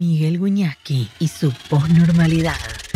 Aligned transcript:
Miguel 0.00 0.38
Guñasqui 0.38 1.08
y 1.18 1.26
su 1.26 1.52
posnormalidad. 1.68 2.54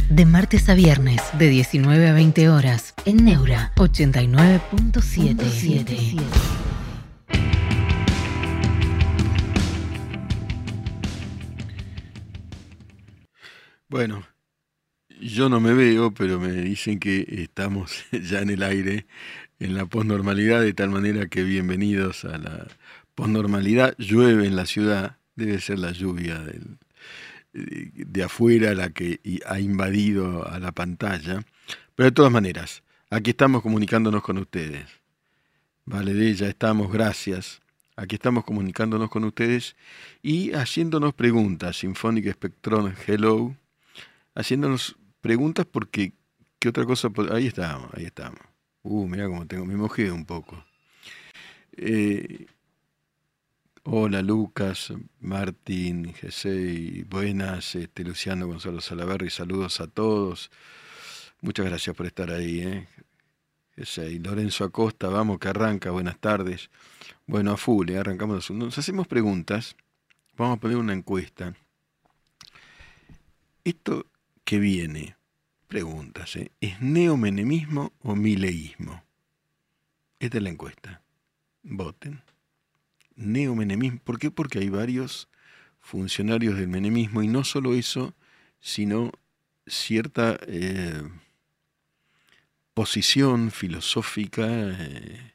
De 0.08 0.24
martes 0.24 0.68
a 0.68 0.74
viernes, 0.74 1.20
de 1.36 1.48
19 1.48 2.08
a 2.08 2.12
20 2.12 2.48
horas, 2.48 2.94
en 3.04 3.24
Neura 3.24 3.72
89.77. 3.74 6.22
Bueno, 13.88 14.24
yo 15.20 15.48
no 15.48 15.58
me 15.58 15.74
veo, 15.74 16.14
pero 16.14 16.38
me 16.38 16.52
dicen 16.52 17.00
que 17.00 17.26
estamos 17.28 18.04
ya 18.12 18.42
en 18.42 18.50
el 18.50 18.62
aire, 18.62 19.08
en 19.58 19.74
la 19.74 19.86
posnormalidad, 19.86 20.60
de 20.60 20.72
tal 20.72 20.90
manera 20.90 21.26
que 21.26 21.42
bienvenidos 21.42 22.24
a 22.24 22.38
la 22.38 22.68
posnormalidad. 23.16 23.96
Llueve 23.98 24.46
en 24.46 24.54
la 24.54 24.66
ciudad, 24.66 25.16
debe 25.34 25.60
ser 25.60 25.80
la 25.80 25.90
lluvia 25.90 26.38
del, 26.38 26.78
de 27.52 28.22
afuera 28.22 28.74
la 28.74 28.90
que 28.90 29.20
ha 29.46 29.60
invadido 29.60 30.46
a 30.48 30.58
la 30.58 30.72
pantalla. 30.72 31.44
Pero 31.94 32.10
de 32.10 32.14
todas 32.14 32.32
maneras, 32.32 32.82
aquí 33.10 33.30
estamos 33.30 33.62
comunicándonos 33.62 34.22
con 34.22 34.38
ustedes. 34.38 34.86
Vale, 35.84 36.14
de 36.14 36.30
ella 36.30 36.48
estamos, 36.48 36.92
gracias. 36.92 37.60
Aquí 37.96 38.14
estamos 38.14 38.44
comunicándonos 38.44 39.10
con 39.10 39.24
ustedes 39.24 39.76
y 40.22 40.52
haciéndonos 40.52 41.12
preguntas. 41.12 41.78
Sinfónica 41.78 42.32
Spectron, 42.32 42.94
hello. 43.06 43.54
Haciéndonos 44.34 44.96
preguntas 45.20 45.66
porque, 45.70 46.14
¿qué 46.58 46.70
otra 46.70 46.86
cosa? 46.86 47.08
Ahí 47.30 47.48
estamos, 47.48 47.92
ahí 47.94 48.04
estamos. 48.04 48.40
Uh, 48.82 49.06
mira 49.06 49.26
cómo 49.26 49.46
tengo, 49.46 49.66
me 49.66 49.76
mojé 49.76 50.10
un 50.10 50.24
poco. 50.24 50.64
Eh, 51.76 52.46
Hola 53.84 54.22
Lucas, 54.22 54.92
Martín, 55.18 56.14
Jesei, 56.14 57.02
buenas, 57.02 57.74
este, 57.74 58.04
Luciano 58.04 58.46
Gonzalo 58.46 58.80
Salaverri, 58.80 59.28
saludos 59.28 59.80
a 59.80 59.88
todos. 59.88 60.52
Muchas 61.40 61.66
gracias 61.66 61.96
por 61.96 62.06
estar 62.06 62.30
ahí. 62.30 62.60
¿eh? 62.60 62.86
Lorenzo 64.20 64.62
Acosta, 64.62 65.08
vamos 65.08 65.40
que 65.40 65.48
arranca, 65.48 65.90
buenas 65.90 66.16
tardes. 66.20 66.70
Bueno, 67.26 67.50
a 67.50 67.56
full, 67.56 67.90
¿eh? 67.90 67.98
arrancamos. 67.98 68.52
Nos 68.52 68.78
hacemos 68.78 69.08
preguntas, 69.08 69.74
vamos 70.36 70.58
a 70.58 70.60
poner 70.60 70.76
una 70.76 70.92
encuesta. 70.92 71.56
Esto 73.64 74.06
que 74.44 74.60
viene, 74.60 75.16
preguntas, 75.66 76.36
¿eh? 76.36 76.52
¿es 76.60 76.80
neomenemismo 76.80 77.92
o 77.98 78.14
mileísmo? 78.14 79.02
Esta 80.20 80.36
es 80.36 80.42
la 80.44 80.50
encuesta. 80.50 81.02
Voten 81.64 82.22
neomenemismo. 83.16 84.00
¿Por 84.04 84.18
qué? 84.18 84.30
Porque 84.30 84.58
hay 84.58 84.68
varios 84.68 85.28
funcionarios 85.80 86.56
del 86.56 86.68
menemismo 86.68 87.22
y 87.22 87.28
no 87.28 87.44
solo 87.44 87.74
eso, 87.74 88.14
sino 88.60 89.12
cierta 89.66 90.38
eh, 90.46 91.02
posición 92.74 93.50
filosófica, 93.50 94.46
eh, 94.48 95.32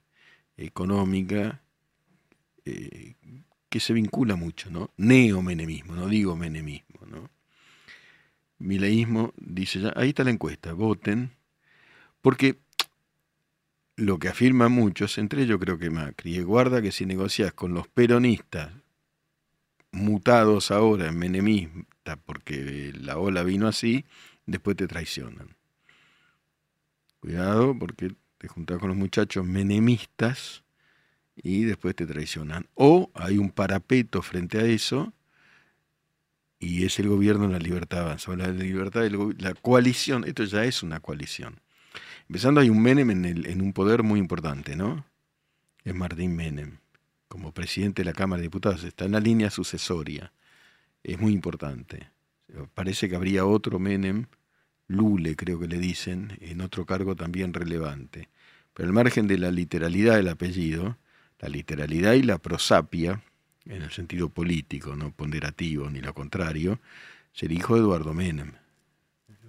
económica, 0.57 1.61
eh, 2.65 3.15
que 3.69 3.79
se 3.79 3.93
vincula 3.93 4.35
mucho, 4.35 4.69
¿no? 4.71 4.91
Neomenemismo, 4.97 5.95
no 5.95 6.07
digo 6.07 6.35
menemismo, 6.35 7.05
¿no? 7.05 7.29
Mileísmo 8.59 9.33
dice 9.37 9.79
ya, 9.81 9.93
ahí 9.95 10.09
está 10.09 10.23
la 10.23 10.31
encuesta, 10.31 10.73
voten, 10.73 11.31
porque 12.21 12.59
lo 13.97 14.19
que 14.19 14.29
afirman 14.29 14.71
muchos, 14.71 15.17
entre 15.17 15.41
ellos 15.41 15.59
creo 15.59 15.79
que 15.79 15.89
Macri, 15.89 16.39
guarda 16.43 16.81
que 16.81 16.91
si 16.91 17.05
negocias 17.05 17.51
con 17.53 17.73
los 17.73 17.87
peronistas, 17.87 18.71
mutados 19.91 20.69
ahora 20.69 21.07
en 21.07 21.17
menemistas, 21.17 22.19
porque 22.23 22.93
la 22.95 23.17
ola 23.17 23.41
vino 23.41 23.67
así, 23.67 24.05
después 24.45 24.77
te 24.77 24.87
traicionan. 24.87 25.55
Cuidado, 27.19 27.77
porque 27.77 28.13
te 28.37 28.47
juntas 28.47 28.77
con 28.77 28.89
los 28.89 28.97
muchachos 28.97 29.43
menemistas 29.43 30.63
y 31.35 31.63
después 31.63 31.95
te 31.95 32.05
traicionan. 32.05 32.67
O 32.75 33.09
hay 33.15 33.39
un 33.39 33.49
parapeto 33.49 34.21
frente 34.21 34.59
a 34.59 34.65
eso 34.65 35.11
y 36.59 36.85
es 36.85 36.99
el 36.99 37.09
gobierno 37.09 37.45
en 37.45 37.53
la 37.53 37.59
libertad 37.59 38.01
avanza. 38.01 38.35
La 38.35 38.49
libertad, 38.49 39.09
la 39.39 39.55
coalición, 39.55 40.23
esto 40.23 40.43
ya 40.43 40.65
es 40.65 40.83
una 40.83 40.99
coalición 40.99 41.59
Empezando 42.29 42.59
hay 42.59 42.69
un 42.69 42.81
Menem 42.81 43.09
en, 43.11 43.25
el, 43.25 43.61
un 43.61 43.71
poder 43.71 44.03
muy 44.03 44.19
importante, 44.19 44.75
¿no? 44.75 45.05
Es 45.85 45.95
Martín 45.95 46.35
Menem, 46.35 46.79
como 47.29 47.53
presidente 47.53 48.01
de 48.01 48.05
la 48.05 48.13
Cámara 48.13 48.41
de 48.41 48.47
Diputados, 48.47 48.83
está 48.83 49.05
en 49.05 49.13
la 49.13 49.21
línea 49.21 49.49
sucesoria. 49.49 50.33
Es 51.03 51.19
muy 51.19 51.31
importante. 51.31 52.09
Parece 52.73 53.07
que 53.07 53.15
habría 53.15 53.45
otro 53.45 53.79
Menem, 53.79 54.25
Lule 54.87 55.35
creo 55.35 55.59
que 55.59 55.67
le 55.67 55.79
dicen, 55.79 56.37
en 56.41 56.61
otro 56.61 56.85
cargo 56.85 57.15
también 57.15 57.53
relevante. 57.53 58.29
Pero 58.73 58.87
al 58.87 58.93
margen 58.93 59.27
de 59.27 59.37
la 59.37 59.51
literalidad 59.51 60.17
del 60.17 60.27
apellido, 60.27 60.97
la 61.39 61.47
literalidad 61.47 62.13
y 62.13 62.23
la 62.23 62.37
prosapia, 62.39 63.21
en 63.65 63.81
el 63.81 63.91
sentido 63.91 64.29
político, 64.29 64.95
no 64.95 65.11
ponderativo 65.11 65.89
ni 65.89 66.01
lo 66.01 66.13
contrario, 66.13 66.79
sería 67.31 67.59
hijo 67.59 67.75
de 67.75 67.81
Eduardo 67.81 68.13
Menem. 68.13 68.51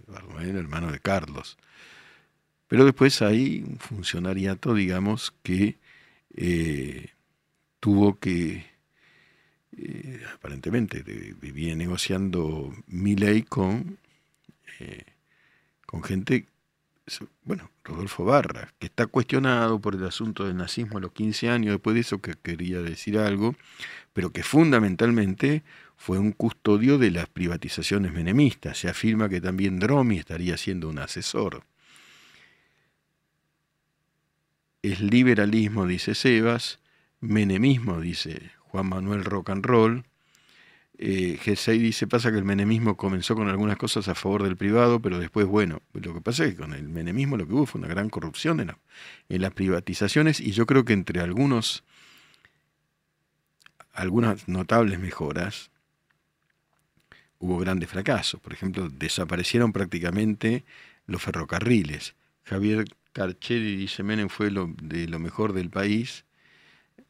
Eduardo 0.07 0.31
Menem, 0.35 0.57
hermano 0.57 0.93
de 0.93 1.01
Carlos. 1.01 1.59
Pero 2.69 2.85
después 2.85 3.23
hay 3.23 3.65
un 3.67 3.79
funcionariato, 3.79 4.75
digamos, 4.75 5.33
que 5.43 5.79
eh, 6.37 7.09
tuvo 7.81 8.19
que, 8.19 8.67
eh, 9.77 10.23
aparentemente, 10.35 11.03
vivía 11.03 11.75
negociando 11.75 12.75
mi 12.87 13.17
ley 13.17 13.43
con, 13.43 13.99
eh, 14.81 15.05
con 15.87 16.03
gente, 16.03 16.47
bueno, 17.45 17.71
Rodolfo 17.85 18.27
Barra, 18.27 18.75
que 18.79 18.87
está 18.87 19.07
cuestionado 19.07 19.81
por 19.81 19.95
el 19.95 20.05
asunto 20.05 20.45
del 20.45 20.59
nazismo 20.59 20.99
a 20.99 21.01
los 21.01 21.13
15 21.13 21.49
años, 21.49 21.73
después 21.73 21.95
de 21.95 22.01
eso 22.01 22.21
que 22.21 22.35
quería 22.35 22.83
decir 22.83 23.19
algo, 23.19 23.57
pero 24.13 24.31
que 24.31 24.43
fundamentalmente 24.43 25.63
fue 25.97 26.19
un 26.19 26.33
custodio 26.33 26.99
de 26.99 27.11
las 27.11 27.29
privatizaciones 27.29 28.13
menemistas. 28.13 28.79
Se 28.79 28.91
afirma 28.91 29.31
que 29.31 29.41
también 29.41 29.79
Dromi 29.79 30.19
estaría 30.19 30.59
siendo 30.59 30.89
un 30.91 30.99
asesor 30.99 31.65
es 34.83 35.01
liberalismo, 35.01 35.87
dice 35.87 36.15
Sebas, 36.15 36.79
menemismo, 37.21 38.01
dice 38.01 38.51
Juan 38.59 38.89
Manuel 38.89 39.25
Rock 39.25 39.51
and 39.51 39.65
Roll. 39.65 40.05
Eh, 41.01 41.39
G6 41.45 41.79
dice, 41.79 42.07
pasa 42.09 42.33
que 42.33 42.39
el 42.39 42.45
menemismo 42.45 42.97
comenzó 42.97 43.37
con 43.37 43.49
algunas 43.49 43.77
cosas 43.77 44.09
a 44.09 44.17
favor 44.17 44.43
del 44.43 44.57
privado, 44.57 45.01
pero 45.01 45.19
después, 45.21 45.47
bueno, 45.47 45.81
lo 45.93 46.13
que 46.13 46.21
pasa 46.21 46.45
es 46.45 46.55
que 46.55 46.61
con 46.61 46.75
el 46.75 46.89
menemismo 46.89 47.37
lo 47.37 47.47
que 47.47 47.55
hubo 47.55 47.67
fue 47.67 47.81
una 47.81 47.89
gran 47.89 48.11
corrupción 48.11 48.59
en, 48.59 48.73
en 49.29 49.41
las 49.41 49.53
privatizaciones 49.53 50.41
y 50.41 50.51
yo 50.51 50.67
creo 50.67 50.85
que 50.85 50.95
entre 50.95 51.21
algunos, 51.21 51.85
algunas 53.93 54.49
notables 54.49 54.99
mejoras, 54.99 55.71
hubo 57.39 57.59
grandes 57.59 57.89
fracasos. 57.89 58.41
Por 58.41 58.53
ejemplo, 58.53 58.89
desaparecieron 58.89 59.73
prácticamente 59.73 60.65
los 61.07 61.23
ferrocarriles. 61.23 62.17
Javier 62.43 62.87
Carcheri 63.19 63.75
dice 63.75 64.05
Menem 64.05 64.29
fue 64.29 64.53
lo, 64.53 64.73
de 64.81 65.09
lo 65.09 65.19
mejor 65.19 65.53
del 65.53 65.71
país. 65.71 66.25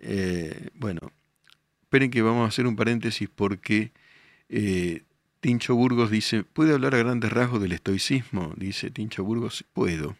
Eh, 0.00 0.70
bueno, 0.74 1.12
esperen 1.82 2.10
que 2.10 2.22
vamos 2.22 2.46
a 2.46 2.48
hacer 2.48 2.66
un 2.66 2.76
paréntesis 2.76 3.28
porque 3.28 3.92
eh, 4.48 5.02
Tincho 5.41 5.74
Burgos 5.74 6.10
dice, 6.10 6.44
¿puede 6.44 6.72
hablar 6.72 6.94
a 6.94 6.98
grandes 6.98 7.30
rasgos 7.30 7.60
del 7.60 7.72
estoicismo? 7.72 8.54
Dice 8.56 8.91
Tincho 8.91 9.22
Burgos, 9.22 9.66
puedo. 9.74 10.16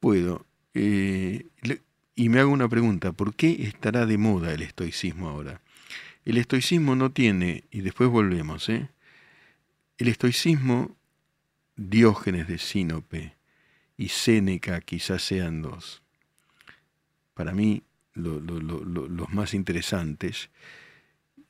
Puedo. 0.00 0.44
Eh, 0.74 1.46
y 2.16 2.28
me 2.28 2.40
hago 2.40 2.50
una 2.50 2.68
pregunta, 2.68 3.12
¿por 3.12 3.36
qué 3.36 3.62
estará 3.62 4.04
de 4.04 4.18
moda 4.18 4.52
el 4.52 4.62
estoicismo 4.62 5.28
ahora? 5.28 5.60
El 6.24 6.38
estoicismo 6.38 6.96
no 6.96 7.12
tiene, 7.12 7.62
y 7.70 7.82
después 7.82 8.10
volvemos, 8.10 8.68
¿eh? 8.68 8.88
El 9.96 10.08
estoicismo, 10.08 10.96
Diógenes 11.76 12.48
de 12.48 12.58
Sinope, 12.58 13.34
y 13.96 14.08
Séneca 14.08 14.80
quizás 14.80 15.22
sean 15.22 15.62
dos. 15.62 16.02
Para 17.34 17.52
mí, 17.52 17.82
los 18.14 19.32
más 19.32 19.54
interesantes. 19.54 20.50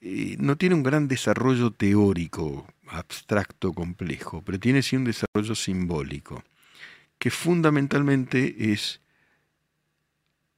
Eh, 0.00 0.36
no 0.38 0.56
tiene 0.56 0.74
un 0.74 0.82
gran 0.82 1.08
desarrollo 1.08 1.70
teórico, 1.70 2.66
abstracto, 2.88 3.72
complejo, 3.72 4.42
pero 4.44 4.58
tiene 4.60 4.82
sí 4.82 4.96
un 4.96 5.04
desarrollo 5.04 5.54
simbólico, 5.54 6.44
que 7.18 7.30
fundamentalmente 7.30 8.72
es 8.72 9.00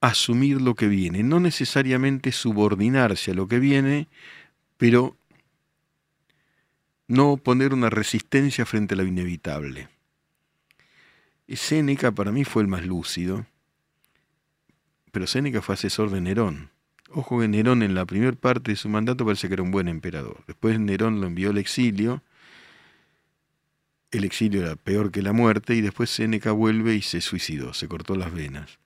asumir 0.00 0.60
lo 0.60 0.74
que 0.74 0.88
viene, 0.88 1.22
no 1.22 1.40
necesariamente 1.40 2.32
subordinarse 2.32 3.32
a 3.32 3.34
lo 3.34 3.48
que 3.48 3.58
viene, 3.58 4.08
pero 4.76 5.16
no 7.08 7.36
poner 7.36 7.72
una 7.72 7.90
resistencia 7.90 8.66
frente 8.66 8.94
a 8.94 8.98
lo 8.98 9.04
inevitable. 9.04 9.88
Séneca 11.54 12.10
para 12.10 12.32
mí 12.32 12.44
fue 12.44 12.62
el 12.62 12.68
más 12.68 12.84
lúcido, 12.84 13.46
pero 15.12 15.28
Séneca 15.28 15.62
fue 15.62 15.74
asesor 15.74 16.10
de 16.10 16.20
Nerón 16.20 16.70
Ojo 17.10 17.40
que 17.40 17.48
Nerón 17.48 17.82
en 17.82 17.94
la 17.94 18.04
primera 18.04 18.32
parte 18.32 18.72
de 18.72 18.76
su 18.76 18.88
mandato 18.88 19.24
parece 19.24 19.48
que 19.48 19.54
era 19.54 19.62
un 19.62 19.70
buen 19.70 19.88
emperador. 19.88 20.42
Después 20.46 20.78
Nerón 20.80 21.20
lo 21.20 21.26
envió 21.26 21.50
al 21.50 21.58
exilio. 21.58 22.22
El 24.10 24.24
exilio 24.24 24.62
era 24.62 24.76
peor 24.76 25.10
que 25.10 25.22
la 25.22 25.32
muerte 25.32 25.74
y 25.74 25.80
después 25.80 26.10
Séneca 26.10 26.52
vuelve 26.52 26.94
y 26.94 27.02
se 27.02 27.20
suicidó, 27.20 27.74
se 27.74 27.88
cortó 27.88 28.16
las 28.16 28.32
venas. 28.32 28.78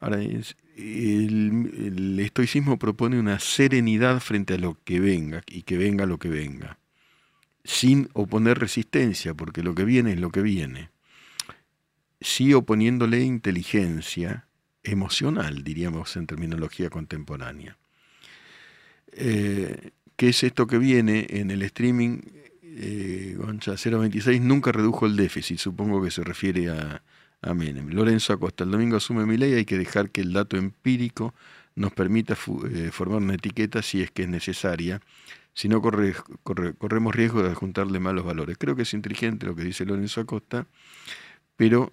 Ahora, 0.00 0.20
el, 0.20 0.54
el 0.76 2.20
estoicismo 2.20 2.78
propone 2.78 3.18
una 3.18 3.38
serenidad 3.38 4.20
frente 4.20 4.54
a 4.54 4.58
lo 4.58 4.78
que 4.84 5.00
venga 5.00 5.42
y 5.46 5.62
que 5.62 5.78
venga 5.78 6.04
lo 6.04 6.18
que 6.18 6.28
venga, 6.28 6.78
sin 7.64 8.08
oponer 8.12 8.58
resistencia, 8.58 9.34
porque 9.34 9.62
lo 9.62 9.74
que 9.74 9.84
viene 9.84 10.12
es 10.12 10.20
lo 10.20 10.30
que 10.30 10.42
viene. 10.42 10.90
Sí 12.24 12.54
oponiéndole 12.54 13.20
inteligencia, 13.20 14.46
emocional, 14.82 15.62
diríamos 15.62 16.16
en 16.16 16.26
terminología 16.26 16.88
contemporánea. 16.88 17.76
Eh, 19.12 19.90
¿Qué 20.16 20.30
es 20.30 20.42
esto 20.42 20.66
que 20.66 20.78
viene 20.78 21.26
en 21.28 21.50
el 21.50 21.60
streaming? 21.60 22.22
Eh, 22.62 23.34
Goncha 23.36 23.74
026 23.74 24.40
nunca 24.40 24.72
redujo 24.72 25.04
el 25.04 25.16
déficit, 25.16 25.58
supongo 25.58 26.02
que 26.02 26.10
se 26.10 26.24
refiere 26.24 26.70
a, 26.70 27.02
a 27.42 27.52
Menem. 27.52 27.90
Lorenzo 27.90 28.32
Acosta, 28.32 28.64
el 28.64 28.70
domingo 28.70 28.96
asume 28.96 29.26
mi 29.26 29.36
ley, 29.36 29.52
hay 29.52 29.66
que 29.66 29.76
dejar 29.76 30.08
que 30.08 30.22
el 30.22 30.32
dato 30.32 30.56
empírico 30.56 31.34
nos 31.74 31.92
permita 31.92 32.38
eh, 32.70 32.88
formar 32.90 33.18
una 33.18 33.34
etiqueta 33.34 33.82
si 33.82 34.00
es 34.00 34.10
que 34.10 34.22
es 34.22 34.30
necesaria, 34.30 35.02
si 35.52 35.68
no 35.68 35.82
corre, 35.82 36.14
corremos 36.42 37.14
riesgo 37.14 37.42
de 37.42 37.50
adjuntarle 37.50 38.00
malos 38.00 38.24
valores. 38.24 38.56
Creo 38.56 38.74
que 38.74 38.82
es 38.82 38.94
inteligente 38.94 39.44
lo 39.44 39.54
que 39.54 39.62
dice 39.62 39.84
Lorenzo 39.84 40.22
Acosta, 40.22 40.66
pero 41.56 41.92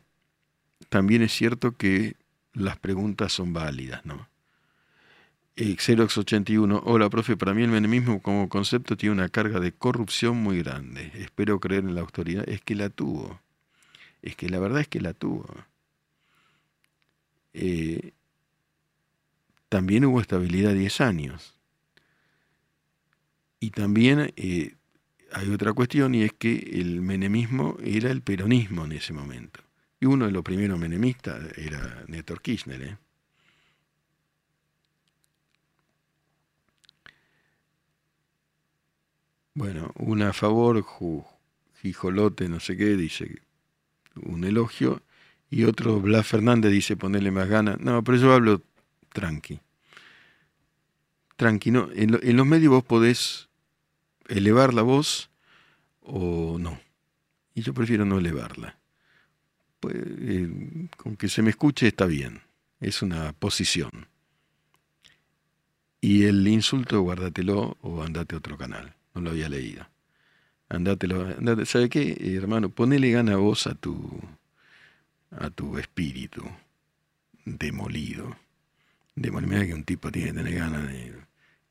también 0.89 1.21
es 1.21 1.31
cierto 1.31 1.77
que 1.77 2.15
las 2.53 2.77
preguntas 2.77 3.33
son 3.33 3.53
válidas, 3.53 4.05
¿no? 4.05 4.27
Xerox81, 5.55 6.81
hola 6.85 7.09
profe, 7.09 7.37
para 7.37 7.53
mí 7.53 7.63
el 7.63 7.69
menemismo 7.69 8.21
como 8.21 8.49
concepto 8.49 8.97
tiene 8.97 9.13
una 9.13 9.29
carga 9.29 9.59
de 9.59 9.71
corrupción 9.71 10.37
muy 10.37 10.59
grande. 10.63 11.11
Espero 11.15 11.59
creer 11.59 11.83
en 11.83 11.95
la 11.95 12.01
autoridad. 12.01 12.47
Es 12.47 12.61
que 12.61 12.75
la 12.75 12.89
tuvo. 12.89 13.39
Es 14.21 14.35
que 14.35 14.49
la 14.49 14.59
verdad 14.59 14.81
es 14.81 14.87
que 14.87 15.01
la 15.01 15.13
tuvo. 15.13 15.45
Eh, 17.53 18.13
también 19.69 20.05
hubo 20.05 20.19
estabilidad 20.21 20.73
10 20.73 21.01
años. 21.01 21.55
Y 23.59 23.71
también 23.71 24.33
eh, 24.35 24.75
hay 25.31 25.49
otra 25.51 25.73
cuestión 25.73 26.15
y 26.15 26.23
es 26.23 26.33
que 26.33 26.55
el 26.73 27.01
menemismo 27.01 27.77
era 27.83 28.09
el 28.09 28.21
peronismo 28.21 28.85
en 28.85 28.93
ese 28.93 29.13
momento. 29.13 29.61
Y 30.01 30.07
uno 30.07 30.25
de 30.25 30.31
los 30.31 30.43
primeros 30.43 30.79
menemistas 30.79 31.55
era 31.59 32.03
Néstor 32.07 32.41
Kirchner. 32.41 32.81
¿eh? 32.81 32.97
Bueno, 39.53 39.91
una 39.97 40.29
a 40.29 40.33
favor, 40.33 40.83
Jijolote, 41.81 42.49
no 42.49 42.59
sé 42.59 42.75
qué, 42.75 42.97
dice 42.97 43.43
un 44.15 44.43
elogio, 44.43 45.03
y 45.51 45.65
otro, 45.65 46.01
Blas 46.01 46.25
Fernández, 46.25 46.71
dice 46.71 46.97
ponerle 46.97 47.29
más 47.29 47.47
ganas. 47.47 47.79
No, 47.79 48.03
pero 48.03 48.17
yo 48.17 48.33
hablo 48.33 48.63
tranqui. 49.13 49.59
Tranqui. 51.35 51.69
En, 51.69 52.19
en 52.23 52.37
los 52.37 52.47
medios 52.47 52.71
vos 52.71 52.83
podés 52.83 53.49
elevar 54.27 54.73
la 54.73 54.81
voz 54.81 55.29
o 56.01 56.57
no. 56.59 56.79
Y 57.53 57.61
yo 57.61 57.75
prefiero 57.75 58.03
no 58.03 58.17
elevarla 58.17 58.80
pues, 59.81 59.95
con 60.95 61.17
que 61.17 61.27
se 61.27 61.41
me 61.41 61.49
escuche 61.49 61.87
está 61.87 62.05
bien, 62.05 62.41
es 62.79 63.01
una 63.01 63.33
posición. 63.33 64.07
Y 65.99 66.23
el 66.23 66.47
insulto, 66.47 67.01
guárdatelo 67.01 67.77
o 67.81 68.01
andate 68.01 68.35
a 68.35 68.37
otro 68.37 68.57
canal, 68.57 68.95
no 69.13 69.21
lo 69.21 69.31
había 69.31 69.49
leído. 69.49 69.87
Andátelo, 70.69 71.27
andate, 71.37 71.65
¿sabe 71.65 71.89
qué, 71.89 72.15
hermano? 72.37 72.69
Ponele 72.69 73.11
gana 73.11 73.35
voz 73.35 73.67
a 73.67 73.75
tu, 73.75 74.21
a 75.31 75.49
tu 75.49 75.77
espíritu 75.77 76.43
demolido. 77.45 78.37
Demolido, 79.15 79.65
que 79.65 79.73
un 79.73 79.83
tipo 79.83 80.11
tiene 80.11 80.29
que 80.29 80.37
tener 80.37 80.55
ganas 80.55 80.87
de 80.87 81.13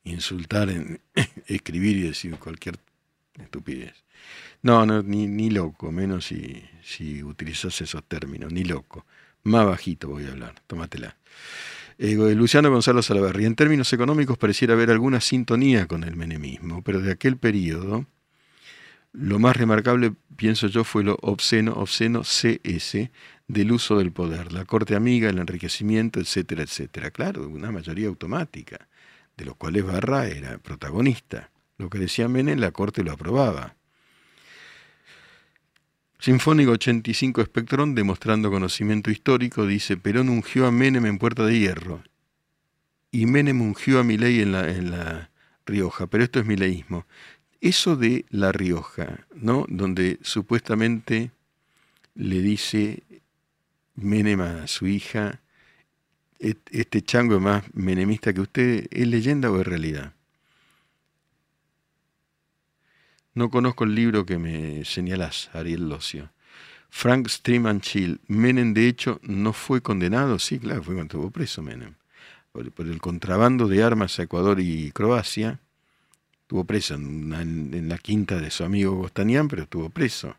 insultar, 0.03 0.69
en, 0.69 0.99
escribir 1.47 1.97
y 1.97 2.01
decir 2.01 2.35
cualquier 2.37 2.77
estupidez. 3.39 4.03
No, 4.61 4.85
no, 4.85 5.01
ni, 5.01 5.27
ni 5.27 5.49
loco, 5.49 5.91
menos 5.91 6.25
si, 6.25 6.63
si 6.83 7.23
utilizas 7.23 7.79
esos 7.81 8.03
términos, 8.03 8.51
ni 8.51 8.63
loco. 8.63 9.05
Más 9.43 9.65
bajito 9.65 10.09
voy 10.09 10.25
a 10.25 10.31
hablar, 10.31 10.55
tómatela. 10.67 11.17
Luciano 11.97 12.71
Gonzalo 12.71 13.03
Salaverri, 13.03 13.45
en 13.45 13.55
términos 13.55 13.93
económicos 13.93 14.37
pareciera 14.37 14.73
haber 14.73 14.89
alguna 14.89 15.21
sintonía 15.21 15.87
con 15.87 16.03
el 16.03 16.15
menemismo, 16.15 16.81
pero 16.83 16.99
de 16.99 17.11
aquel 17.11 17.37
periodo, 17.37 18.07
lo 19.13 19.39
más 19.39 19.55
remarcable, 19.55 20.13
pienso 20.35 20.67
yo, 20.67 20.83
fue 20.83 21.03
lo 21.03 21.17
obsceno, 21.21 21.73
obsceno 21.73 22.21
CS 22.23 23.09
del 23.47 23.71
uso 23.71 23.97
del 23.97 24.11
poder, 24.11 24.51
la 24.51 24.65
corte 24.65 24.95
amiga, 24.95 25.29
el 25.29 25.37
enriquecimiento, 25.37 26.19
etcétera, 26.19 26.63
etcétera. 26.63 27.11
Claro, 27.11 27.47
una 27.47 27.71
mayoría 27.71 28.07
automática, 28.07 28.87
de 29.37 29.45
los 29.45 29.55
cuales 29.57 29.85
Barra 29.85 30.27
era 30.27 30.57
protagonista. 30.57 31.51
Lo 31.81 31.89
que 31.89 31.97
decía 31.97 32.27
Menem, 32.27 32.59
la 32.59 32.69
corte 32.69 33.03
lo 33.03 33.11
aprobaba. 33.11 33.75
Sinfónico 36.19 36.73
85 36.73 37.41
Espectrón, 37.41 37.95
demostrando 37.95 38.51
conocimiento 38.51 39.09
histórico, 39.09 39.65
dice, 39.65 39.97
Perón 39.97 40.29
ungió 40.29 40.67
a 40.67 40.71
Menem 40.71 41.07
en 41.07 41.17
Puerta 41.17 41.43
de 41.43 41.57
Hierro 41.57 42.03
y 43.09 43.25
Menem 43.25 43.61
ungió 43.61 43.99
a 43.99 44.03
Milei 44.03 44.41
en 44.41 44.51
la, 44.51 44.69
en 44.69 44.91
la 44.91 45.31
Rioja, 45.65 46.05
pero 46.05 46.23
esto 46.23 46.39
es 46.39 46.45
mileísmo. 46.45 47.07
Eso 47.61 47.95
de 47.95 48.25
La 48.29 48.51
Rioja, 48.51 49.25
¿no? 49.33 49.65
Donde 49.67 50.19
supuestamente 50.21 51.31
le 52.13 52.41
dice 52.43 53.01
Menem 53.95 54.41
a 54.41 54.67
su 54.67 54.85
hija, 54.85 55.41
este 56.37 57.01
chango 57.01 57.37
es 57.37 57.41
más 57.41 57.63
menemista 57.73 58.33
que 58.33 58.41
usted, 58.41 58.85
¿es 58.91 59.07
leyenda 59.07 59.49
o 59.49 59.59
es 59.59 59.65
realidad? 59.65 60.13
No 63.33 63.49
conozco 63.49 63.85
el 63.85 63.95
libro 63.95 64.25
que 64.25 64.37
me 64.37 64.83
señalas, 64.83 65.49
Ariel 65.53 65.87
Locio. 65.87 66.31
Frank 66.89 67.27
Stream. 67.29 67.81
Menem, 68.27 68.73
de 68.73 68.87
hecho, 68.87 69.19
no 69.23 69.53
fue 69.53 69.81
condenado. 69.81 70.37
Sí, 70.37 70.59
claro, 70.59 70.83
fue 70.83 70.95
cuando 70.95 71.17
estuvo 71.17 71.31
preso 71.31 71.61
Menem. 71.61 71.95
Por, 72.51 72.85
el 72.85 72.99
contrabando 72.99 73.67
de 73.67 73.81
armas 73.81 74.19
a 74.19 74.23
Ecuador 74.23 74.59
y 74.59 74.91
Croacia. 74.91 75.59
Estuvo 76.41 76.65
preso 76.65 76.95
en, 76.95 77.87
la 77.87 77.97
quinta 77.97 78.35
de 78.35 78.51
su 78.51 78.65
amigo 78.65 78.97
Gostanián, 78.97 79.47
pero 79.47 79.63
estuvo 79.63 79.89
preso. 79.89 80.35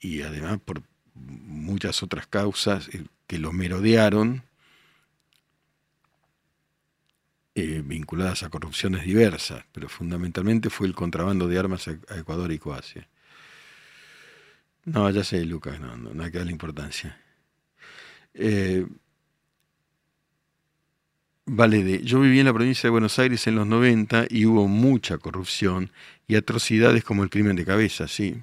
Y 0.00 0.22
además 0.22 0.58
por 0.64 0.82
muchas 1.14 2.02
otras 2.02 2.26
causas 2.26 2.88
eh, 2.88 3.04
que 3.28 3.38
lo 3.38 3.52
merodearon 3.52 4.42
eh, 7.56 7.82
vinculadas 7.84 8.42
a 8.42 8.50
corrupciones 8.50 9.04
diversas, 9.04 9.64
pero 9.70 9.88
fundamentalmente 9.88 10.70
fue 10.70 10.88
el 10.88 10.94
contrabando 10.94 11.46
de 11.46 11.56
armas 11.56 11.86
a, 11.86 12.18
Ecuador 12.18 12.50
y 12.50 12.58
Croacia. 12.58 13.08
No, 14.86 15.08
ya 15.10 15.22
sé, 15.22 15.44
Lucas, 15.44 15.78
no, 15.78 15.96
no, 15.96 16.12
no 16.12 16.24
hay 16.24 16.32
que 16.32 16.38
darle 16.38 16.50
importancia. 16.50 17.16
Eh, 18.34 18.84
vale, 21.46 21.84
de, 21.84 22.02
yo 22.02 22.20
viví 22.20 22.40
en 22.40 22.46
la 22.46 22.52
provincia 22.52 22.88
de 22.88 22.90
Buenos 22.90 23.18
Aires 23.20 23.46
en 23.46 23.54
los 23.54 23.68
90 23.68 24.26
y 24.30 24.46
hubo 24.46 24.66
mucha 24.66 25.18
corrupción 25.18 25.92
y 26.26 26.34
atrocidades 26.34 27.04
como 27.04 27.22
el 27.22 27.30
crimen 27.30 27.54
de 27.54 27.64
cabeza, 27.64 28.08
sí. 28.08 28.42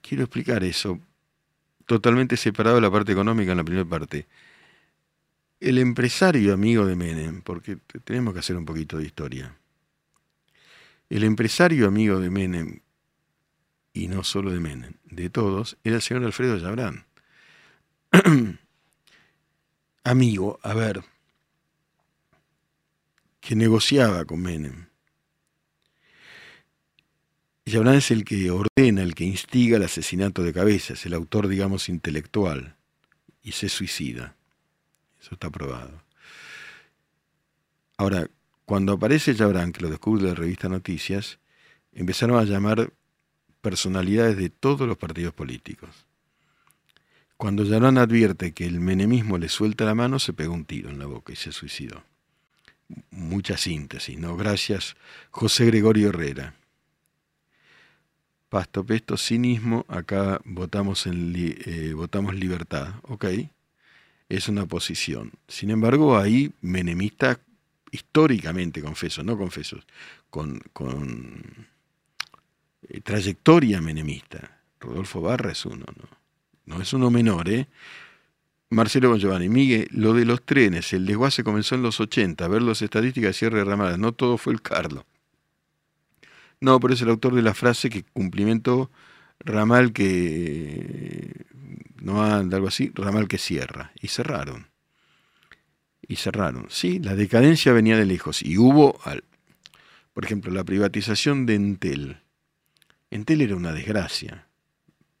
Quiero 0.00 0.24
explicar 0.24 0.64
eso, 0.64 0.98
totalmente 1.84 2.38
separado 2.38 2.76
de 2.76 2.82
la 2.82 2.90
parte 2.90 3.12
económica 3.12 3.52
en 3.52 3.58
la 3.58 3.64
primera 3.64 3.84
parte 3.84 4.26
el 5.60 5.78
empresario 5.78 6.52
amigo 6.52 6.86
de 6.86 6.96
Menem, 6.96 7.42
porque 7.42 7.76
tenemos 8.04 8.34
que 8.34 8.40
hacer 8.40 8.56
un 8.56 8.64
poquito 8.64 8.98
de 8.98 9.04
historia. 9.04 9.56
El 11.08 11.24
empresario 11.24 11.86
amigo 11.86 12.20
de 12.20 12.30
Menem, 12.30 12.80
y 13.92 14.08
no 14.08 14.24
solo 14.24 14.50
de 14.50 14.60
Menem, 14.60 14.94
de 15.04 15.30
todos, 15.30 15.78
era 15.84 15.96
el 15.96 16.02
señor 16.02 16.24
Alfredo 16.24 16.58
Yabrán. 16.58 17.06
amigo, 20.04 20.60
a 20.62 20.74
ver, 20.74 21.02
que 23.40 23.56
negociaba 23.56 24.24
con 24.24 24.42
Menem. 24.42 24.86
Yabrán 27.64 27.96
es 27.96 28.10
el 28.10 28.24
que 28.24 28.50
ordena, 28.50 29.02
el 29.02 29.14
que 29.14 29.24
instiga 29.24 29.76
el 29.76 29.82
asesinato 29.82 30.42
de 30.42 30.52
cabezas, 30.52 31.04
el 31.06 31.14
autor, 31.14 31.48
digamos, 31.48 31.88
intelectual, 31.88 32.76
y 33.42 33.52
se 33.52 33.68
suicida. 33.68 34.36
Eso 35.26 35.34
está 35.34 35.50
probado. 35.50 36.04
Ahora, 37.96 38.30
cuando 38.64 38.92
aparece 38.92 39.34
Jabran, 39.34 39.72
que 39.72 39.80
lo 39.80 39.90
descubre 39.90 40.22
de 40.22 40.28
la 40.28 40.34
revista 40.36 40.68
Noticias, 40.68 41.40
empezaron 41.92 42.38
a 42.38 42.44
llamar 42.44 42.92
personalidades 43.60 44.36
de 44.36 44.50
todos 44.50 44.86
los 44.86 44.96
partidos 44.96 45.34
políticos. 45.34 45.90
Cuando 47.36 47.64
Yarán 47.64 47.98
advierte 47.98 48.52
que 48.52 48.66
el 48.66 48.78
menemismo 48.78 49.36
le 49.36 49.48
suelta 49.48 49.84
la 49.84 49.96
mano, 49.96 50.20
se 50.20 50.32
pegó 50.32 50.54
un 50.54 50.64
tiro 50.64 50.90
en 50.90 51.00
la 51.00 51.06
boca 51.06 51.32
y 51.32 51.36
se 51.36 51.50
suicidó. 51.50 52.04
Mucha 53.10 53.56
síntesis, 53.56 54.16
¿no? 54.16 54.36
Gracias, 54.36 54.94
José 55.32 55.66
Gregorio 55.66 56.10
Herrera. 56.10 56.54
Pasto 58.48 58.86
Pesto, 58.86 59.16
cinismo, 59.16 59.84
acá 59.88 60.40
votamos, 60.44 61.04
en 61.08 61.34
eh, 61.34 61.94
votamos 61.94 62.36
libertad. 62.36 62.94
Ok, 63.02 63.24
es 64.28 64.48
una 64.48 64.66
posición. 64.66 65.32
Sin 65.48 65.70
embargo, 65.70 66.18
hay 66.18 66.52
menemistas 66.60 67.38
históricamente 67.90 68.82
confesos, 68.82 69.24
no 69.24 69.38
confesos, 69.38 69.86
con, 70.30 70.60
con 70.72 71.66
eh, 72.88 73.00
trayectoria 73.00 73.80
menemista. 73.80 74.60
Rodolfo 74.80 75.20
Barra 75.20 75.52
es 75.52 75.64
uno, 75.64 75.86
¿no? 75.96 76.08
No 76.66 76.82
es 76.82 76.92
uno 76.92 77.10
menor, 77.10 77.48
¿eh? 77.48 77.68
Marcelo 78.68 79.16
Giovanni, 79.16 79.48
Miguel, 79.48 79.88
lo 79.92 80.12
de 80.12 80.24
los 80.24 80.44
trenes, 80.44 80.92
el 80.92 81.06
desguace 81.06 81.44
comenzó 81.44 81.76
en 81.76 81.82
los 81.82 82.00
80, 82.00 82.48
ver 82.48 82.62
las 82.62 82.82
estadísticas 82.82 83.28
de 83.28 83.32
cierre 83.34 83.58
de 83.58 83.64
ramadas, 83.64 83.96
no 83.98 84.12
todo 84.12 84.38
fue 84.38 84.52
el 84.52 84.60
Carlos. 84.60 85.04
No, 86.60 86.80
pero 86.80 86.94
es 86.94 87.00
el 87.02 87.10
autor 87.10 87.34
de 87.36 87.42
la 87.42 87.54
frase 87.54 87.88
que 87.88 88.02
cumplimentó 88.02 88.90
ramal 89.46 89.92
que 89.92 91.46
no 92.00 92.22
anda, 92.22 92.56
algo 92.56 92.68
así, 92.68 92.92
ramal 92.94 93.28
que 93.28 93.38
cierra. 93.38 93.92
Y 94.00 94.08
cerraron. 94.08 94.68
Y 96.06 96.16
cerraron. 96.16 96.66
Sí, 96.68 96.98
la 96.98 97.14
decadencia 97.14 97.72
venía 97.72 97.96
de 97.96 98.04
lejos. 98.04 98.42
Y 98.42 98.58
hubo, 98.58 99.00
al, 99.04 99.24
por 100.12 100.24
ejemplo, 100.24 100.52
la 100.52 100.64
privatización 100.64 101.46
de 101.46 101.54
Entel. 101.54 102.18
Entel 103.10 103.40
era 103.40 103.56
una 103.56 103.72
desgracia. 103.72 104.46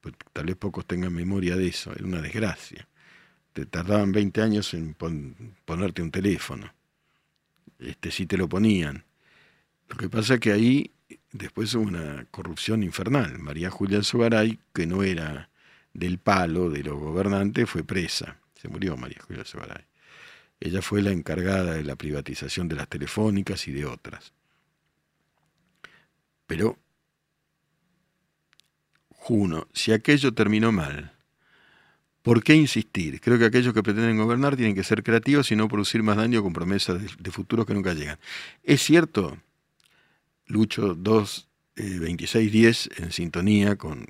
Pues, 0.00 0.14
tal 0.32 0.46
vez 0.46 0.56
pocos 0.56 0.86
tengan 0.86 1.12
memoria 1.12 1.56
de 1.56 1.68
eso. 1.68 1.92
Era 1.92 2.04
una 2.04 2.20
desgracia. 2.20 2.86
Te 3.52 3.64
tardaban 3.64 4.12
20 4.12 4.42
años 4.42 4.74
en 4.74 4.94
ponerte 5.64 6.02
un 6.02 6.10
teléfono. 6.10 6.72
Este, 7.78 8.10
si 8.10 8.26
te 8.26 8.36
lo 8.36 8.48
ponían. 8.48 9.04
Lo 9.88 9.96
que 9.96 10.08
pasa 10.08 10.34
es 10.34 10.40
que 10.40 10.52
ahí 10.52 10.90
Después 11.32 11.74
hubo 11.74 11.84
una 11.84 12.26
corrupción 12.30 12.82
infernal. 12.82 13.38
María 13.38 13.70
Julia 13.70 14.02
Sogaray, 14.02 14.58
que 14.72 14.86
no 14.86 15.02
era 15.02 15.50
del 15.92 16.18
palo 16.18 16.70
de 16.70 16.82
los 16.82 16.98
gobernantes, 16.98 17.68
fue 17.68 17.84
presa. 17.84 18.38
Se 18.54 18.68
murió 18.68 18.96
María 18.96 19.22
Julia 19.26 19.44
Sogaray. 19.44 19.84
Ella 20.58 20.82
fue 20.82 21.02
la 21.02 21.10
encargada 21.10 21.74
de 21.74 21.84
la 21.84 21.96
privatización 21.96 22.68
de 22.68 22.76
las 22.76 22.88
telefónicas 22.88 23.68
y 23.68 23.72
de 23.72 23.84
otras. 23.84 24.32
Pero, 26.46 26.78
Juno, 29.10 29.68
si 29.72 29.92
aquello 29.92 30.32
terminó 30.32 30.72
mal, 30.72 31.12
¿por 32.22 32.42
qué 32.42 32.54
insistir? 32.54 33.20
Creo 33.20 33.38
que 33.38 33.44
aquellos 33.44 33.74
que 33.74 33.82
pretenden 33.82 34.16
gobernar 34.16 34.56
tienen 34.56 34.74
que 34.74 34.84
ser 34.84 35.02
creativos 35.02 35.50
y 35.52 35.56
no 35.56 35.68
producir 35.68 36.02
más 36.02 36.16
daño 36.16 36.42
con 36.42 36.52
promesas 36.52 37.02
de, 37.02 37.10
de 37.18 37.30
futuros 37.30 37.66
que 37.66 37.74
nunca 37.74 37.92
llegan. 37.92 38.18
Es 38.62 38.82
cierto 38.82 39.36
Lucho 40.46 40.94
2, 40.94 41.48
26, 41.76 42.52
10 42.52 42.90
en 42.98 43.12
sintonía 43.12 43.76
con, 43.76 44.06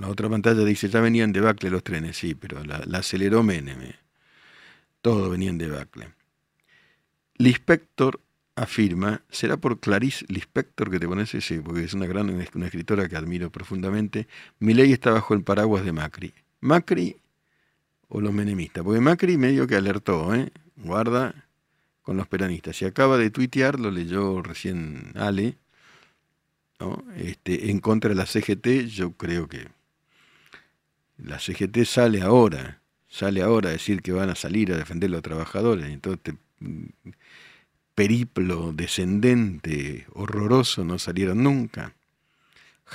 la 0.00 0.08
otra 0.08 0.28
pantalla, 0.28 0.64
dice, 0.64 0.88
ya 0.88 1.00
venían 1.00 1.32
de 1.32 1.40
Bacle 1.40 1.70
los 1.70 1.82
trenes, 1.82 2.16
sí, 2.16 2.34
pero 2.34 2.62
la, 2.64 2.76
aceleró 2.98 3.42
Menem. 3.42 3.92
Todo 5.00 5.30
venía 5.30 5.50
en 5.50 5.58
debacle. 5.58 6.12
Lispector 7.36 8.20
afirma, 8.54 9.22
será 9.30 9.56
por 9.56 9.80
Clarice 9.80 10.24
Lispector 10.28 10.90
que 10.90 11.00
te 11.00 11.08
pones 11.08 11.34
ese, 11.34 11.60
porque 11.60 11.84
es 11.84 11.94
una 11.94 12.06
gran 12.06 12.30
una 12.30 12.66
escritora 12.66 13.08
que 13.08 13.16
admiro 13.16 13.50
profundamente, 13.50 14.28
mi 14.58 14.74
ley 14.74 14.92
está 14.92 15.10
bajo 15.10 15.34
el 15.34 15.42
paraguas 15.42 15.84
de 15.84 15.92
Macri. 15.92 16.34
Macri 16.60 17.16
o 18.08 18.20
los 18.20 18.32
menemistas, 18.32 18.84
porque 18.84 19.00
Macri 19.00 19.38
medio 19.38 19.66
que 19.66 19.74
alertó, 19.74 20.34
¿eh? 20.34 20.52
guarda 20.76 21.46
con 22.02 22.16
los 22.16 22.28
peronistas. 22.28 22.76
Si 22.76 22.84
acaba 22.84 23.16
de 23.16 23.30
tuitear, 23.30 23.80
lo 23.80 23.90
leyó 23.90 24.42
recién 24.42 25.12
Ale, 25.14 25.56
este, 27.16 27.70
en 27.70 27.80
contra 27.80 28.10
de 28.10 28.16
la 28.16 28.26
CGT, 28.26 28.86
yo 28.88 29.12
creo 29.12 29.48
que 29.48 29.68
la 31.18 31.38
CGT 31.38 31.84
sale 31.84 32.22
ahora, 32.22 32.80
sale 33.08 33.42
ahora 33.42 33.68
a 33.68 33.72
decir 33.72 34.02
que 34.02 34.12
van 34.12 34.30
a 34.30 34.34
salir 34.34 34.72
a 34.72 34.76
defender 34.76 35.08
a 35.10 35.12
los 35.12 35.22
trabajadores, 35.22 35.86
entonces 35.86 36.20
este 36.24 36.38
periplo 37.94 38.72
descendente, 38.72 40.06
horroroso, 40.12 40.84
no 40.84 40.98
salieron 40.98 41.42
nunca. 41.42 41.94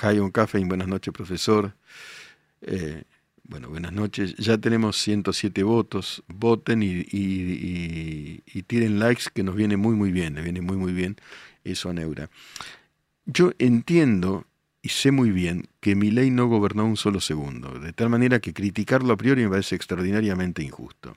Hayon 0.00 0.30
Café, 0.30 0.58
buenas 0.64 0.88
noches, 0.88 1.12
profesor. 1.12 1.74
Eh, 2.62 3.02
bueno, 3.44 3.68
buenas 3.68 3.92
noches. 3.92 4.34
Ya 4.36 4.58
tenemos 4.58 4.96
107 4.98 5.62
votos. 5.62 6.22
Voten 6.28 6.82
y, 6.82 7.06
y, 7.10 8.62
tiren 8.66 8.98
likes, 8.98 9.24
que 9.32 9.42
nos 9.42 9.56
viene 9.56 9.76
muy, 9.76 9.94
muy 9.96 10.12
bien. 10.12 10.34
Le 10.34 10.42
viene 10.42 10.60
muy, 10.60 10.76
muy 10.76 10.92
bien 10.92 11.16
eso 11.64 11.90
a 11.90 11.92
Neura. 11.92 12.30
Yo 13.30 13.52
entiendo 13.58 14.46
y 14.80 14.88
sé 14.88 15.12
muy 15.12 15.30
bien 15.30 15.68
que 15.80 15.94
mi 15.94 16.10
ley 16.10 16.30
no 16.30 16.46
gobernó 16.46 16.86
un 16.86 16.96
solo 16.96 17.20
segundo, 17.20 17.78
de 17.78 17.92
tal 17.92 18.08
manera 18.08 18.40
que 18.40 18.54
criticarlo 18.54 19.12
a 19.12 19.18
priori 19.18 19.42
me 19.42 19.50
parece 19.50 19.76
extraordinariamente 19.76 20.62
injusto. 20.62 21.14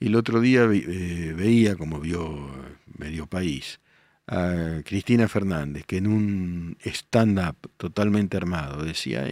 Y 0.00 0.08
el 0.08 0.16
otro 0.16 0.40
día 0.40 0.64
eh, 0.64 1.32
veía, 1.36 1.76
como 1.76 2.00
vio 2.00 2.50
medio 2.98 3.28
país, 3.28 3.78
a 4.26 4.82
Cristina 4.84 5.28
Fernández, 5.28 5.84
que 5.86 5.98
en 5.98 6.08
un 6.08 6.76
stand-up 6.84 7.70
totalmente 7.76 8.36
armado 8.36 8.82
decía, 8.82 9.24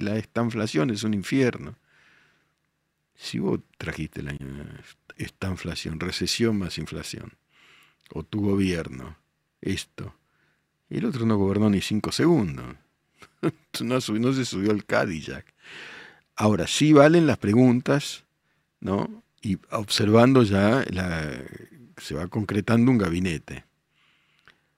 la, 0.00 0.18
esta 0.18 0.42
inflación 0.42 0.90
es 0.90 1.02
un 1.02 1.14
infierno. 1.14 1.76
Si 3.14 3.38
vos 3.38 3.60
trajiste 3.78 4.22
la 4.22 4.36
esta 5.16 5.48
inflación, 5.48 5.98
recesión 5.98 6.58
más 6.58 6.76
inflación, 6.76 7.32
o 8.10 8.22
tu 8.22 8.42
gobierno, 8.42 9.16
esto, 9.62 10.14
y 10.94 10.98
el 10.98 11.06
otro 11.06 11.26
no 11.26 11.36
gobernó 11.36 11.68
ni 11.68 11.80
cinco 11.80 12.12
segundos. 12.12 12.66
no, 13.82 13.98
no 13.98 14.32
se 14.32 14.44
subió 14.44 14.70
al 14.70 14.84
Cadillac. 14.84 15.44
Ahora 16.36 16.68
sí 16.68 16.92
valen 16.92 17.26
las 17.26 17.38
preguntas, 17.38 18.24
¿no? 18.78 19.24
Y 19.42 19.58
observando 19.72 20.44
ya 20.44 20.84
se 21.96 22.14
va 22.14 22.28
concretando 22.28 22.92
un 22.92 22.98
gabinete. 22.98 23.64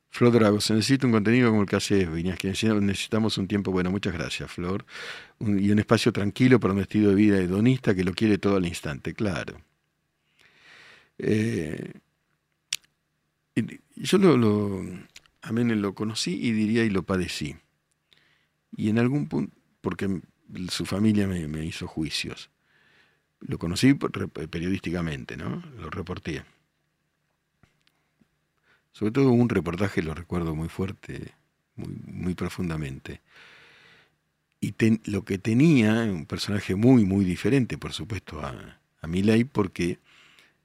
Flor 0.09 0.33
Drago, 0.33 0.61
se 0.63 0.73
necesita 0.73 1.07
un 1.07 1.13
contenido 1.13 1.51
como 1.51 1.63
el 1.63 1.69
que 1.69 1.77
hace 1.77 2.07
Viñas, 2.07 2.39
que 2.39 2.49
necesitamos 2.49 3.37
un 3.37 3.47
tiempo, 3.47 3.71
bueno, 3.71 3.91
muchas 3.91 4.15
gracias, 4.15 4.51
Flor, 4.51 4.87
y 5.41 5.71
un 5.71 5.79
espacio 5.79 6.11
tranquilo 6.13 6.59
para 6.59 6.73
un 6.73 6.81
estilo 6.81 7.11
de 7.11 7.15
vida 7.15 7.37
hedonista 7.37 7.95
que 7.95 8.05
lo 8.05 8.15
quiere 8.15 8.39
todo 8.39 8.57
al 8.57 8.67
instante, 8.67 9.13
claro. 9.13 9.61
Eh, 11.19 11.93
yo 13.97 14.17
lo, 14.17 14.83
Amén 15.47 15.81
lo 15.81 15.95
conocí 15.95 16.35
y 16.35 16.51
diría 16.51 16.85
y 16.85 16.91
lo 16.91 17.05
padecí. 17.05 17.57
Y 18.77 18.89
en 18.89 18.99
algún 18.99 19.29
punto, 19.29 19.55
porque 19.81 20.21
su 20.69 20.85
familia 20.85 21.29
me, 21.29 21.65
hizo 21.65 21.87
juicios. 21.87 22.51
Lo 23.39 23.57
conocí 23.57 23.95
periodísticamente, 23.95 25.37
¿no? 25.37 25.63
Lo 25.79 25.89
reporté. 25.89 26.45
Sobre 28.91 29.13
todo 29.13 29.31
un 29.31 29.49
reportaje 29.49 30.03
lo 30.03 30.15
recuerdo 30.15 30.57
muy 30.57 30.69
fuerte, 30.69 31.33
muy, 31.77 31.95
muy 32.07 32.35
profundamente. 32.35 33.21
Y 34.61 34.75
lo 35.05 35.25
que 35.25 35.39
tenía, 35.39 35.93
un 36.11 36.27
personaje 36.27 36.75
muy, 36.75 37.05
muy 37.05 37.25
diferente, 37.25 37.79
por 37.79 37.93
supuesto, 37.93 38.41
a, 38.45 38.81
a 39.01 39.07
Milay, 39.07 39.45
porque 39.45 40.01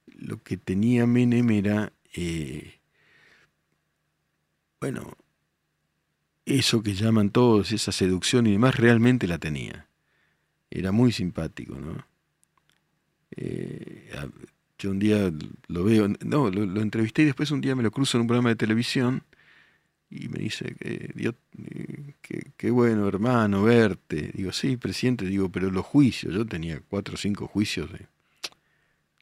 lo 0.06 0.42
que 0.42 0.56
tenía 0.56 1.06
Menem 1.06 1.50
era 1.50 1.92
eh, 2.14 2.80
bueno, 4.82 5.16
eso 6.44 6.82
que 6.82 6.94
llaman 6.94 7.30
todos, 7.30 7.70
esa 7.70 7.92
seducción 7.92 8.48
y 8.48 8.50
demás, 8.50 8.74
realmente 8.74 9.28
la 9.28 9.38
tenía. 9.38 9.86
Era 10.72 10.90
muy 10.90 11.12
simpático, 11.12 11.76
¿no? 11.76 12.04
Eh, 13.36 14.10
yo 14.80 14.90
un 14.90 14.98
día 14.98 15.32
lo 15.68 15.84
veo, 15.84 16.08
no, 16.24 16.50
lo, 16.50 16.80
entrevisté 16.80 17.22
y 17.22 17.26
después 17.26 17.52
un 17.52 17.60
día 17.60 17.76
me 17.76 17.84
lo 17.84 17.92
cruzo 17.92 18.16
en 18.16 18.22
un 18.22 18.26
programa 18.26 18.48
de 18.48 18.56
televisión 18.56 19.22
y 20.10 20.26
me 20.26 20.40
dice, 20.40 20.74
Dios, 21.14 21.36
qué 22.56 22.70
bueno 22.72 23.06
hermano 23.06 23.62
verte. 23.62 24.32
Digo, 24.34 24.50
sí, 24.50 24.76
presidente, 24.76 25.26
digo, 25.26 25.48
pero 25.48 25.70
los 25.70 25.86
juicios, 25.86 26.34
yo 26.34 26.44
tenía 26.44 26.80
cuatro 26.80 27.14
o 27.14 27.16
cinco 27.16 27.46
juicios 27.46 27.88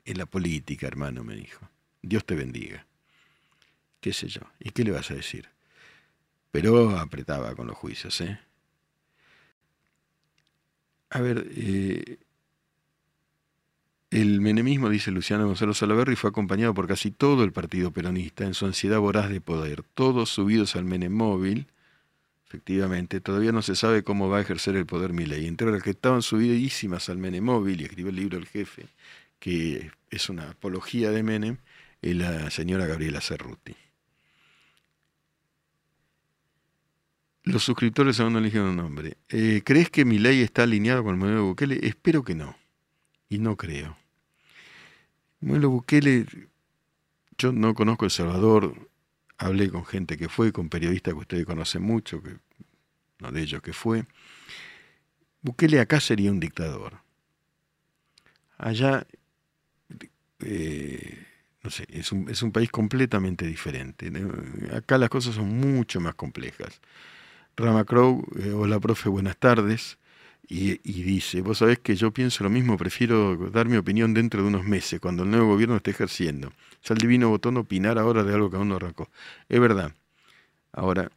en 0.07 0.17
la 0.17 0.25
política, 0.25 0.87
hermano, 0.87 1.23
me 1.23 1.37
dijo. 1.37 1.69
Dios 2.01 2.25
te 2.25 2.35
bendiga 2.35 2.87
qué 4.01 4.13
sé 4.13 4.29
yo. 4.29 4.43
¿Y 4.59 4.71
qué 4.71 4.85
le 4.85 4.91
vas 4.93 5.11
a 5.11 5.15
decir? 5.15 5.49
Pero 6.51 6.99
apretaba 6.99 7.55
con 7.55 7.67
los 7.67 7.77
juicios, 7.77 8.21
¿eh? 8.21 8.41
A 11.11 11.21
ver, 11.21 11.49
eh, 11.57 12.19
el 14.11 14.41
menemismo, 14.41 14.89
dice 14.89 15.11
Luciano 15.11 15.47
Gonzalo 15.47 15.75
Salaverri, 15.75 16.17
fue 16.17 16.31
acompañado 16.31 16.75
por 16.75 16.89
casi 16.89 17.11
todo 17.11 17.45
el 17.45 17.53
partido 17.53 17.93
peronista 17.93 18.45
en 18.45 18.55
su 18.55 18.67
ansiedad 18.67 18.99
voraz 18.99 19.29
de 19.31 19.41
poder, 19.41 19.83
todos 19.95 20.31
subidos 20.31 20.77
al 20.77 20.85
menemóvil, 20.85 21.69
efectivamente, 22.47 23.21
todavía 23.21 23.53
no 23.53 23.63
se 23.63 23.77
sabe 23.77 24.03
cómo 24.03 24.29
va 24.29 24.39
a 24.39 24.41
ejercer 24.41 24.75
el 24.75 24.87
poder 24.87 25.13
Milei. 25.13 25.47
Entre 25.47 25.71
las 25.71 25.85
que 25.85 25.91
estaban 25.91 26.23
subidísimas 26.23 27.09
al 27.09 27.19
Menem 27.19 27.45
móvil 27.45 27.81
y 27.81 27.85
escribió 27.85 28.11
el 28.11 28.17
libro 28.17 28.39
El 28.39 28.47
Jefe, 28.47 28.89
que 29.39 29.93
es 30.11 30.29
una 30.29 30.51
apología 30.51 31.13
de 31.13 31.23
Menem, 31.23 31.59
es 32.03 32.17
la 32.17 32.51
señora 32.51 32.87
Gabriela 32.87 33.21
Cerruti. 33.21 33.77
Los 37.43 37.65
suscriptores 37.65 38.21
aún 38.21 38.35
no 38.35 38.39
eligieron 38.39 38.71
un 38.71 38.77
nombre. 38.77 39.17
Eh, 39.29 39.63
¿Crees 39.65 39.91
que 39.91 40.05
mi 40.05 40.19
ley 40.19 40.43
está 40.43 40.65
alineado 40.65 41.03
con 41.03 41.15
el 41.15 41.19
modelo 41.19 41.37
de 41.39 41.43
Bukele? 41.45 41.81
Espero 41.83 42.23
que 42.23 42.35
no. 42.35 42.57
Y 43.29 43.39
no 43.39 43.57
creo. 43.57 43.97
El 45.41 45.49
modelo 45.49 45.71
Bukele, 45.71 46.27
yo 47.39 47.53
no 47.53 47.75
conozco 47.75 48.05
El 48.05 48.11
Salvador, 48.11 48.91
hablé 49.39 49.71
con 49.71 49.87
gente 49.87 50.19
que 50.19 50.29
fue, 50.29 50.53
con 50.53 50.69
periodistas 50.69 51.15
que 51.15 51.21
ustedes 51.21 51.47
conocen 51.47 51.83
mucho, 51.83 52.23
que, 52.23 52.37
uno 53.21 53.33
de 53.33 53.41
ellos 53.41 53.63
que 53.63 53.73
fue. 53.73 54.05
Bukele 55.41 55.81
acá 55.81 55.99
sería 56.01 56.31
un 56.31 56.41
dictador. 56.41 56.99
Allá, 58.59 59.07
eh, 60.41 61.27
no 61.63 61.71
sé, 61.71 61.87
es 61.89 62.13
un, 62.13 62.29
es 62.29 62.43
un 62.43 62.53
país 62.53 62.71
completamente 62.71 63.47
diferente. 63.47 64.13
Acá 64.75 64.99
las 64.99 65.09
cosas 65.09 65.35
son 65.37 65.49
mucho 65.49 66.01
más 66.01 66.15
complejas. 66.15 66.81
Rama 67.57 67.85
Crow, 67.85 68.25
eh, 68.39 68.53
hola 68.53 68.81
profe, 68.81 69.09
buenas 69.09 69.37
tardes. 69.37 69.99
Y, 70.53 70.79
dice, 70.83 71.43
vos 71.43 71.59
sabés 71.59 71.79
que 71.79 71.95
yo 71.95 72.11
pienso 72.11 72.43
lo 72.43 72.51
mismo, 72.51 72.77
prefiero 72.77 73.37
dar 73.51 73.69
mi 73.69 73.77
opinión 73.77 74.15
dentro 74.15 74.43
de 74.43 74.49
unos 74.49 74.65
meses, 74.65 74.99
cuando 74.99 75.23
el 75.23 75.31
nuevo 75.31 75.47
gobierno 75.47 75.77
esté 75.77 75.93
ejerciendo. 75.93 76.53
Ya 76.83 76.95
el 76.95 76.99
divino 76.99 77.29
botón 77.29 77.57
opinar 77.57 77.99
ahora 77.99 78.25
de 78.25 78.35
algo 78.35 78.51
que 78.51 78.57
aún 78.57 78.69
no 78.69 78.77
arrancó. 78.77 79.09
Es 79.49 79.61
verdad. 79.61 79.95
Ahora, 80.73 81.13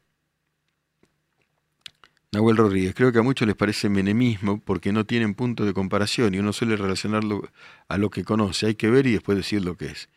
Nahuel 2.32 2.58
Rodríguez, 2.58 2.94
creo 2.94 3.12
que 3.12 3.20
a 3.20 3.24
muchos 3.24 3.48
les 3.48 3.56
parece 3.56 3.90
menemismo 3.90 4.60
porque 4.60 4.92
no 4.92 5.06
tienen 5.06 5.34
punto 5.34 5.66
de 5.66 5.74
comparación 5.74 6.36
y 6.36 6.40
uno 6.40 6.54
suele 6.54 6.76
relacionarlo 6.76 7.50
a 7.88 7.98
lo 7.98 8.12
que 8.12 8.24
conoce. 8.24 8.68
Hay 8.68 8.76
que 8.76 8.90
ver 8.90 9.08
y 9.08 9.14
después 9.14 9.36
decir 9.38 9.64
lo 9.64 9.78
que 9.78 9.88
es. 9.88 10.10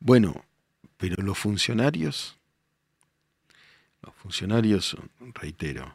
Bueno, 0.00 0.44
pero 0.96 1.22
los 1.22 1.38
funcionarios 1.38 2.38
los 4.06 4.14
funcionarios, 4.14 4.96
reitero, 5.34 5.94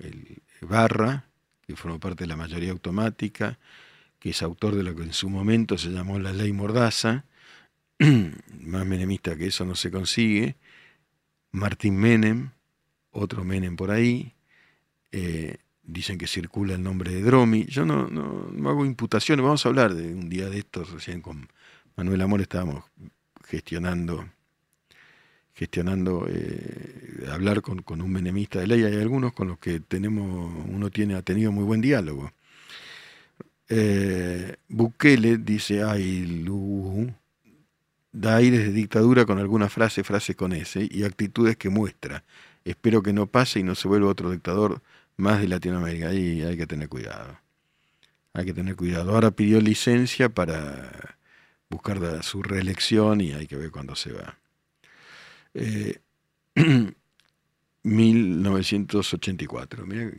el 0.00 0.42
Barra, 0.60 1.24
que 1.66 1.76
formó 1.76 1.98
parte 1.98 2.24
de 2.24 2.28
la 2.28 2.36
mayoría 2.36 2.70
automática, 2.70 3.58
que 4.18 4.30
es 4.30 4.42
autor 4.42 4.74
de 4.74 4.82
lo 4.82 4.94
que 4.94 5.02
en 5.02 5.12
su 5.12 5.28
momento 5.28 5.78
se 5.78 5.90
llamó 5.90 6.18
la 6.18 6.32
ley 6.32 6.52
Mordaza, 6.52 7.24
más 7.98 8.86
menemista 8.86 9.36
que 9.36 9.46
eso 9.46 9.64
no 9.64 9.74
se 9.74 9.90
consigue, 9.90 10.56
Martín 11.50 11.96
Menem, 11.96 12.50
otro 13.10 13.44
Menem 13.44 13.76
por 13.76 13.90
ahí, 13.90 14.34
eh, 15.10 15.56
dicen 15.82 16.18
que 16.18 16.26
circula 16.26 16.74
el 16.74 16.82
nombre 16.82 17.12
de 17.12 17.22
Dromi, 17.22 17.64
yo 17.64 17.86
no, 17.86 18.08
no, 18.08 18.50
no, 18.52 18.68
hago 18.68 18.84
imputaciones, 18.84 19.42
vamos 19.42 19.64
a 19.64 19.68
hablar 19.70 19.94
de 19.94 20.12
un 20.12 20.28
día 20.28 20.48
de 20.50 20.58
estos, 20.58 20.90
recién 20.90 21.22
con 21.22 21.48
Manuel 21.96 22.20
Amor 22.20 22.40
estábamos 22.40 22.84
gestionando 23.46 24.28
gestionando, 25.58 26.24
eh, 26.30 27.26
hablar 27.32 27.62
con, 27.62 27.82
un 28.00 28.12
menemista 28.12 28.60
de 28.60 28.68
ley. 28.68 28.84
Hay 28.84 28.94
algunos 28.94 29.32
con 29.32 29.48
los 29.48 29.58
que 29.58 29.80
tenemos, 29.80 30.54
uno 30.68 30.88
tiene, 30.88 31.16
ha 31.16 31.22
tenido 31.22 31.50
muy 31.50 31.64
buen 31.64 31.80
diálogo. 31.80 32.30
Eh, 33.68 34.54
Bukele 34.68 35.38
dice, 35.38 35.82
ay, 35.82 36.26
Lu, 36.44 37.12
da 38.12 38.36
aires 38.36 38.60
de 38.66 38.72
dictadura 38.72 39.26
con 39.26 39.40
alguna 39.40 39.68
frase, 39.68 40.04
frase 40.04 40.36
con 40.36 40.52
ese, 40.52 40.88
y 40.88 41.02
actitudes 41.02 41.56
que 41.56 41.70
muestra. 41.70 42.22
Espero 42.64 43.02
que 43.02 43.12
no 43.12 43.26
pase 43.26 43.58
y 43.58 43.64
no 43.64 43.74
se 43.74 43.88
vuelva 43.88 44.10
otro 44.10 44.30
dictador 44.30 44.80
más 45.16 45.40
de 45.40 45.48
Latinoamérica. 45.48 46.10
Ahí 46.10 46.42
hay 46.42 46.56
que 46.56 46.68
tener 46.68 46.88
cuidado. 46.88 47.36
Hay 48.32 48.44
que 48.44 48.54
tener 48.54 48.76
cuidado. 48.76 49.12
Ahora 49.12 49.32
pidió 49.32 49.60
licencia 49.60 50.28
para 50.28 51.16
buscar 51.68 52.22
su 52.22 52.44
reelección 52.44 53.20
y 53.20 53.32
hay 53.32 53.48
que 53.48 53.56
ver 53.56 53.72
cuándo 53.72 53.96
se 53.96 54.12
va. 54.12 54.38
1984. 57.82 59.82
Eh, 59.82 59.86
Mira 59.86 60.12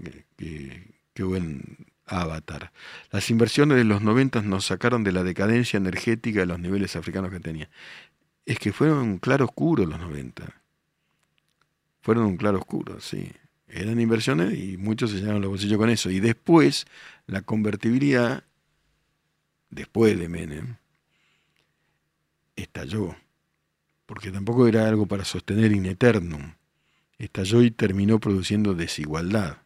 qué, 1.13 1.23
buen 1.23 1.87
avatar. 2.05 2.71
Las 3.11 3.29
inversiones 3.29 3.77
de 3.77 3.83
los 3.83 4.01
90 4.01 4.41
nos 4.41 4.65
sacaron 4.65 5.03
de 5.03 5.11
la 5.11 5.23
decadencia 5.23 5.77
energética 5.77 6.39
de 6.39 6.45
los 6.45 6.59
niveles 6.59 6.95
africanos 6.95 7.31
que 7.31 7.39
tenía. 7.39 7.69
Es 8.45 8.59
que 8.59 8.73
fueron 8.73 8.99
un 8.99 9.17
claro 9.19 9.45
oscuro 9.45 9.85
los 9.85 9.99
90. 9.99 10.61
Fueron 12.01 12.25
un 12.25 12.37
claro 12.37 12.59
oscuro, 12.59 12.99
sí. 12.99 13.31
Eran 13.67 13.99
inversiones 13.99 14.57
y 14.57 14.77
muchos 14.77 15.11
se 15.11 15.17
llenaron 15.17 15.41
los 15.41 15.51
bolsillos 15.51 15.77
con 15.77 15.89
eso. 15.89 16.09
Y 16.09 16.19
después, 16.19 16.87
la 17.27 17.41
convertibilidad, 17.41 18.43
después 19.69 20.17
de 20.17 20.27
Menem, 20.27 20.77
estalló 22.55 23.15
porque 24.09 24.31
tampoco 24.31 24.67
era 24.67 24.89
algo 24.89 25.05
para 25.05 25.23
sostener 25.23 25.71
in 25.71 25.85
eternum. 25.85 26.53
Estalló 27.19 27.61
y 27.61 27.69
terminó 27.69 28.19
produciendo 28.19 28.73
desigualdad. 28.73 29.59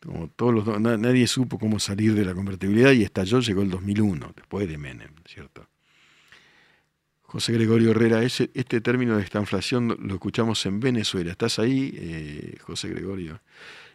Como 0.00 0.28
todos 0.28 0.52
los, 0.52 0.80
nadie 0.80 1.26
supo 1.26 1.58
cómo 1.58 1.78
salir 1.78 2.12
de 2.12 2.26
la 2.26 2.34
convertibilidad 2.34 2.92
y 2.92 3.02
estalló, 3.02 3.40
llegó 3.40 3.62
el 3.62 3.70
2001, 3.70 4.34
después 4.36 4.68
de 4.68 4.76
Menem, 4.76 5.14
¿cierto? 5.24 5.66
José 7.22 7.54
Gregorio 7.54 7.92
Herrera, 7.92 8.22
ese, 8.22 8.50
este 8.52 8.82
término 8.82 9.16
de 9.16 9.22
esta 9.22 9.40
inflación 9.40 9.96
lo 9.98 10.12
escuchamos 10.12 10.66
en 10.66 10.78
Venezuela. 10.80 11.30
¿Estás 11.30 11.58
ahí, 11.58 11.94
eh, 11.96 12.58
José 12.60 12.88
Gregorio? 12.88 13.40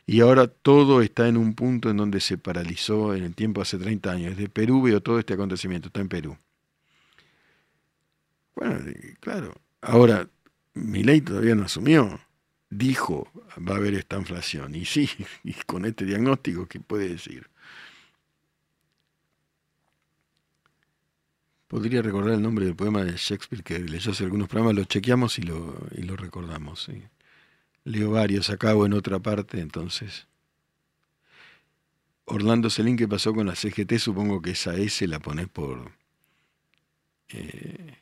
Y 0.08 0.22
ahora 0.22 0.48
todo 0.48 1.04
está 1.04 1.28
en 1.28 1.38
un 1.38 1.54
punto 1.54 1.92
en 1.92 1.98
donde 1.98 2.20
se 2.20 2.40
paralizó 2.40 3.14
en 3.14 3.24
el 3.24 3.36
tiempo 3.36 3.62
hace 3.62 3.78
30 3.78 4.12
años. 4.12 4.36
Desde 4.36 4.50
Perú 4.50 4.82
veo 4.82 5.00
todo 5.00 5.20
este 5.20 5.36
acontecimiento, 5.36 5.90
está 5.90 6.02
en 6.02 6.10
Perú. 6.10 6.38
Bueno, 8.56 8.80
claro. 9.20 9.54
Ahora, 9.82 10.30
mi 10.74 11.04
ley 11.04 11.22
todavía 11.22 11.56
no 11.56 11.66
asumió. 11.66 12.20
Dijo, 12.70 13.30
va 13.58 13.76
a 13.76 13.78
haber 13.78 13.94
esta 13.96 14.18
inflación. 14.18 14.76
Y 14.76 14.86
sí, 14.86 15.10
y 15.44 15.54
con 15.54 15.86
este 15.86 16.06
diagnóstico, 16.06 16.68
¿qué 16.68 16.80
puede 16.80 17.10
decir? 17.10 17.50
Podría 21.68 22.02
recordar 22.02 22.36
el 22.36 22.42
nombre 22.42 22.66
del 22.66 22.76
poema 22.76 23.04
de 23.04 23.18
Shakespeare 23.18 23.64
que 23.64 23.80
leyó 23.80 24.12
hace 24.12 24.24
algunos 24.24 24.48
programas, 24.48 24.76
lo 24.76 24.84
chequeamos 24.86 25.40
y 25.40 25.42
lo, 25.42 25.76
y 25.92 26.04
lo 26.04 26.16
recordamos. 26.16 26.90
Leo 27.84 28.12
varios 28.12 28.50
acá 28.50 28.76
o 28.76 28.86
en 28.86 28.94
otra 28.94 29.20
parte, 29.20 29.60
entonces. 29.60 30.28
Orlando 32.26 32.70
Celín, 32.70 32.98
¿qué 32.98 33.08
pasó 33.08 33.34
con 33.34 33.48
la 33.48 33.56
CGT? 33.56 33.98
Supongo 33.98 34.42
que 34.42 34.52
esa 34.52 34.76
S 34.76 35.08
la 35.08 35.20
pones 35.20 35.48
por... 35.48 35.92
Eh, 37.30 37.98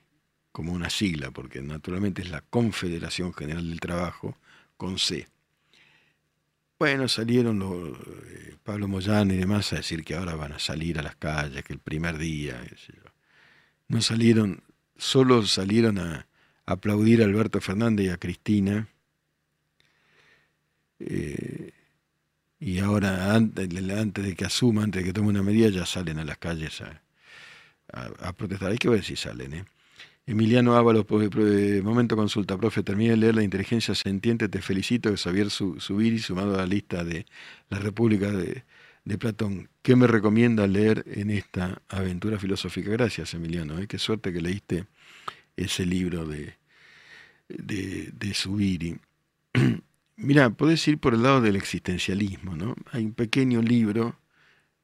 como 0.53 0.71
una 0.71 0.89
sigla, 0.89 1.31
porque 1.31 1.61
naturalmente 1.61 2.21
es 2.21 2.29
la 2.29 2.41
Confederación 2.41 3.33
General 3.33 3.67
del 3.67 3.79
Trabajo, 3.79 4.37
con 4.77 4.99
C. 4.99 5.27
Bueno, 6.77 7.07
salieron 7.07 7.61
eh, 7.61 8.55
Pablo 8.63 8.87
Moyano 8.87 9.33
y 9.33 9.37
demás 9.37 9.73
a 9.73 9.77
decir 9.77 10.03
que 10.05 10.15
ahora 10.15 10.35
van 10.35 10.53
a 10.53 10.59
salir 10.59 10.99
a 10.99 11.01
las 11.01 11.15
calles, 11.15 11.63
que 11.63 11.73
el 11.73 11.79
primer 11.79 12.19
día, 12.19 12.63
no 13.87 14.01
salieron, 14.01 14.61
solo 14.95 15.43
salieron 15.43 15.97
a, 15.97 16.27
aplaudir 16.65 17.23
a 17.23 17.25
Alberto 17.25 17.59
Fernández 17.59 18.05
y 18.05 18.09
a 18.09 18.17
Cristina. 18.17 18.87
Eh, 20.99 21.71
y 22.59 22.79
ahora, 22.79 23.33
antes, 23.33 23.69
de 23.69 24.35
que 24.35 24.45
asuma, 24.45 24.83
antes 24.83 25.01
de 25.01 25.07
que 25.07 25.13
tome 25.13 25.29
una 25.29 25.43
medida, 25.43 25.69
ya 25.69 25.85
salen 25.87 26.19
a 26.19 26.25
las 26.25 26.37
calles 26.37 26.79
a, 26.81 27.01
a 27.91 28.33
protestar. 28.33 28.71
Hay 28.71 28.77
que 28.77 28.89
ver 28.89 29.03
si 29.03 29.15
salen, 29.15 29.53
¿eh? 29.53 29.65
Emiliano 30.25 30.75
Ábalos, 30.77 31.05
momento 31.83 32.15
consulta, 32.15 32.57
profe, 32.57 32.81
terminé 32.81 33.11
de 33.11 33.17
leer 33.17 33.35
La 33.35 33.43
inteligencia 33.43 33.93
sentiente, 33.93 34.47
te 34.47 34.61
felicito 34.61 35.09
de 35.09 35.17
Xavier 35.17 35.49
Subiri, 35.49 36.19
sumado 36.19 36.53
a 36.55 36.57
la 36.59 36.65
lista 36.65 37.03
de 37.03 37.25
la 37.69 37.79
República 37.79 38.31
de, 38.31 38.63
Platón. 39.19 39.69
¿Qué 39.81 39.97
me 39.97 40.07
recomienda 40.07 40.65
leer 40.65 41.03
en 41.07 41.29
esta 41.29 41.81
aventura 41.89 42.39
filosófica? 42.39 42.89
Gracias, 42.89 43.33
Emiliano, 43.33 43.77
¿eh? 43.79 43.87
qué 43.87 43.99
suerte 43.99 44.31
que 44.31 44.39
leíste 44.39 44.85
ese 45.57 45.85
libro 45.85 46.25
de, 46.25 46.55
de, 47.49 48.11
de 48.13 48.33
Subiri. 48.33 48.97
Mira, 50.15 50.51
podés 50.51 50.87
ir 50.87 50.99
por 50.99 51.15
el 51.15 51.23
lado 51.23 51.41
del 51.41 51.57
existencialismo, 51.57 52.55
¿no? 52.55 52.75
Hay 52.91 53.03
un 53.03 53.13
pequeño 53.13 53.61
libro 53.61 54.17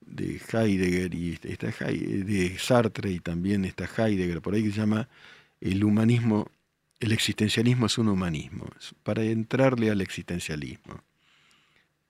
de 0.09 0.41
Heidegger 0.51 1.13
y 1.13 1.39
está 1.43 1.67
de 1.67 2.57
Sartre 2.57 3.11
y 3.11 3.19
también 3.19 3.65
está 3.65 3.85
Heidegger 3.85 4.41
por 4.41 4.55
ahí 4.55 4.63
que 4.63 4.71
se 4.71 4.77
llama 4.77 5.07
el 5.61 5.83
humanismo, 5.83 6.49
el 6.99 7.11
existencialismo 7.11 7.85
es 7.85 7.97
un 7.97 8.09
humanismo, 8.09 8.67
para 9.03 9.23
entrarle 9.23 9.89
al 9.89 10.01
existencialismo, 10.01 11.03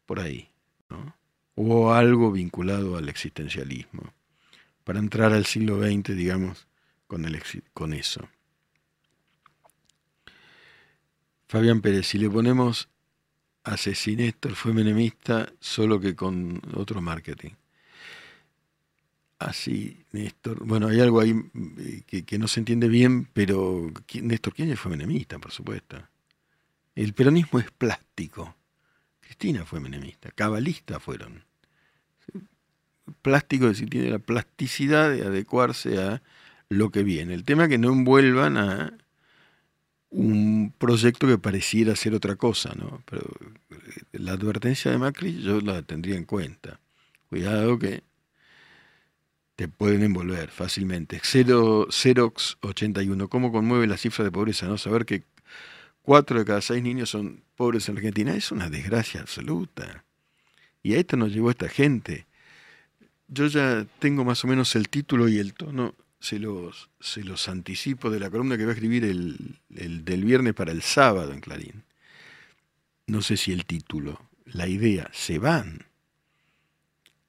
por 0.06 0.20
ahí, 0.20 0.50
¿no? 0.90 1.16
o 1.56 1.92
algo 1.92 2.32
vinculado 2.32 2.98
al 2.98 3.10
existencialismo, 3.10 4.14
para 4.84 5.00
entrar 5.00 5.34
al 5.34 5.46
siglo 5.46 5.82
XX, 5.82 6.16
digamos, 6.16 6.68
con, 7.08 7.26
el, 7.26 7.42
con 7.74 7.94
eso. 7.94 8.30
Fabián 11.48 11.82
Pérez, 11.82 12.08
si 12.08 12.20
le 12.20 12.30
ponemos 12.30 12.88
Néstor, 13.66 14.56
fue 14.56 14.74
menemista, 14.74 15.52
solo 15.60 16.00
que 16.00 16.16
con 16.16 16.62
otro 16.76 17.02
marketing. 17.02 17.52
Así, 19.40 20.06
Néstor. 20.12 20.66
Bueno, 20.66 20.90
hay 20.90 21.00
algo 21.00 21.22
ahí 21.22 21.34
eh, 21.78 22.24
que, 22.26 22.38
no 22.38 22.50
se 22.50 22.60
entiende 22.60 22.90
bien, 22.90 23.26
pero 23.32 23.90
Néstor 24.22 24.54
Kirchner 24.54 24.78
fue 24.78 24.92
menemista, 24.92 25.40
por 25.40 25.52
supuesto. 25.52 25.98
El 26.94 27.14
peronismo 27.14 27.60
es 27.60 27.72
plástico. 27.72 28.58
Cristina 29.22 29.66
fue 29.66 29.80
menemista, 29.80 30.30
cabalistas 30.32 31.02
fueron. 31.02 31.46
Plástico 33.22 33.66
es 33.66 33.72
decir, 33.72 33.90
tiene 33.90 34.10
la 34.10 34.20
plasticidad 34.20 35.10
de 35.10 35.24
adecuarse 35.24 35.98
a 36.02 36.22
lo 36.68 36.92
que 36.92 37.04
viene. 37.04 37.34
El 37.34 37.46
tema 37.46 37.64
es 37.64 37.70
que 37.70 37.78
no 37.78 37.94
envuelvan 37.94 38.58
a 38.58 38.98
un 40.10 40.74
proyecto 40.78 41.28
que 41.28 41.38
pareciera 41.38 41.96
ser 41.96 42.14
otra 42.14 42.36
cosa, 42.36 42.74
¿no? 42.76 43.02
Pero 43.06 43.22
eh, 43.70 44.02
la 44.12 44.34
advertencia 44.34 44.92
de 44.92 44.98
Macri 44.98 45.42
yo 45.42 45.62
la 45.62 45.82
tendría 45.82 46.18
en 46.18 46.26
cuenta. 46.26 46.82
Cuidado 47.30 47.80
que 47.80 48.04
te 49.60 49.68
pueden 49.68 50.04
envolver 50.04 50.50
fácilmente. 50.52 51.20
Xerox 51.20 52.58
81, 52.62 53.28
¿cómo 53.28 53.52
conmueve 53.52 53.88
la 53.88 53.98
cifra 53.98 54.24
de 54.24 54.32
pobreza? 54.32 54.68
¿No? 54.68 54.78
Saber 54.78 55.06
que 55.06 55.26
cuatro 56.02 56.40
de 56.40 56.46
cada 56.46 56.62
seis 56.62 56.82
niños 56.82 57.10
son 57.10 57.44
pobres 57.58 57.90
en 57.90 57.98
Argentina 57.98 58.34
es 58.34 58.54
una 58.54 58.70
desgracia 58.70 59.20
absoluta. 59.20 60.06
Y 60.82 60.94
a 60.94 60.98
esto 61.00 61.18
nos 61.18 61.34
llevó 61.34 61.50
esta 61.50 61.68
gente. 61.68 62.26
Yo 63.28 63.48
ya 63.48 63.86
tengo 64.00 64.24
más 64.24 64.46
o 64.46 64.48
menos 64.48 64.78
el 64.78 64.88
título 64.88 65.28
y 65.28 65.40
el 65.40 65.54
tono 65.54 65.94
se 66.22 66.40
los, 66.40 66.90
se 67.02 67.26
los 67.26 67.50
anticipo 67.50 68.10
de 68.10 68.22
la 68.22 68.30
columna 68.30 68.58
que 68.58 68.64
va 68.64 68.72
a 68.72 68.76
escribir 68.76 69.04
el, 69.04 69.60
del 69.68 70.24
viernes 70.24 70.54
para 70.54 70.72
el 70.72 70.84
sábado 70.84 71.34
en 71.34 71.42
Clarín. 71.42 71.84
No 73.08 73.22
sé 73.22 73.36
si 73.36 73.52
el 73.52 73.66
título, 73.66 74.22
la 74.46 74.70
idea, 74.70 75.10
se 75.12 75.38
van. 75.38 75.89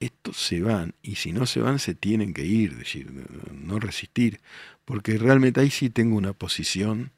Estos 0.01 0.39
se 0.39 0.63
van, 0.63 0.95
y 1.03 1.17
si 1.17 1.33
no 1.33 1.47
se 1.47 1.61
van, 1.61 1.79
se 1.79 1.95
tienen 1.95 2.35
que 2.35 2.45
ir, 2.45 2.77
decir, 2.77 3.13
no 3.53 3.79
resistir, 3.79 4.41
porque 4.85 5.19
realmente 5.19 5.61
ahí 5.61 5.71
sí 5.71 5.91
tengo 5.91 6.17
una 6.17 6.33
posición 6.33 7.13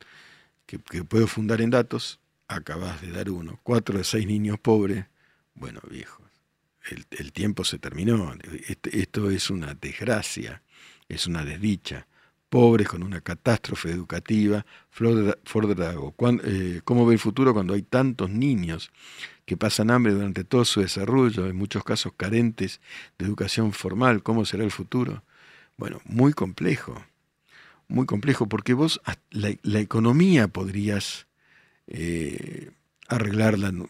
que, 0.67 0.79
puedo 0.79 1.27
fundar 1.27 1.61
en 1.61 1.71
datos. 1.71 2.19
Acabas 2.49 3.01
de 3.01 3.13
dar 3.13 3.31
uno, 3.31 3.61
cuatro 3.63 3.97
de 3.97 4.05
seis 4.05 4.27
niños 4.27 4.59
pobres. 4.59 5.07
Bueno, 5.55 5.81
viejos, 5.89 6.27
el, 7.11 7.33
tiempo 7.33 7.65
se 7.65 7.79
terminó. 7.79 8.35
Este, 8.67 9.01
esto 9.01 9.31
es 9.31 9.49
una 9.49 9.75
desgracia 9.75 10.63
es 11.13 11.27
una 11.27 11.45
desdicha. 11.45 12.07
Pobres 12.49 12.89
con 12.89 13.03
una 13.03 13.21
catástrofe 13.21 13.91
educativa. 13.91 14.65
Flor 14.91 15.75
Drago, 15.75 16.15
eh, 16.45 16.81
¿cómo 16.85 17.07
ve 17.07 17.15
el 17.15 17.19
futuro 17.19 17.55
cuando 17.55 17.75
hay 17.75 17.83
tantos 17.83 18.29
niños 18.31 18.91
que 19.45 19.57
pasan 19.57 19.91
hambre 19.91 20.13
durante 20.13 20.45
todo 20.45 20.65
su 20.65 20.81
desarrollo, 20.81 21.47
en 21.47 21.57
muchos 21.57 21.85
casos 21.85 22.13
carentes 22.17 22.81
de 23.19 23.27
educación 23.27 23.73
formal? 23.73 24.23
¿Cómo 24.23 24.45
será 24.45 24.65
el 24.65 24.71
futuro? 24.71 25.23
Bueno, 25.77 26.01
muy 26.05 26.33
complejo, 26.33 27.05
muy 27.89 28.07
complejo, 28.07 28.49
porque 28.49 28.75
vos 28.75 29.01
la, 29.31 29.79
economía 29.81 30.49
podrías 30.49 31.27
eh, 31.87 32.71
arreglarla, 33.09 33.69
em, 33.69 33.89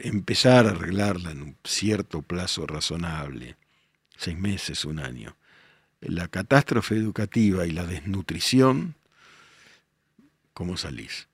empezar 0.00 0.66
a 0.66 0.70
arreglarla 0.70 1.30
en 1.30 1.42
un 1.42 1.56
cierto 1.64 2.22
plazo 2.22 2.66
razonable, 2.66 3.56
seis 4.16 4.38
meses, 4.38 4.84
un 4.84 4.98
año 4.98 5.36
la 6.00 6.28
catástrofe 6.28 6.96
educativa 6.96 7.66
y 7.66 7.72
la 7.72 7.84
desnutrición, 7.84 8.94
¿cómo 10.54 10.76
salís? 10.76 11.28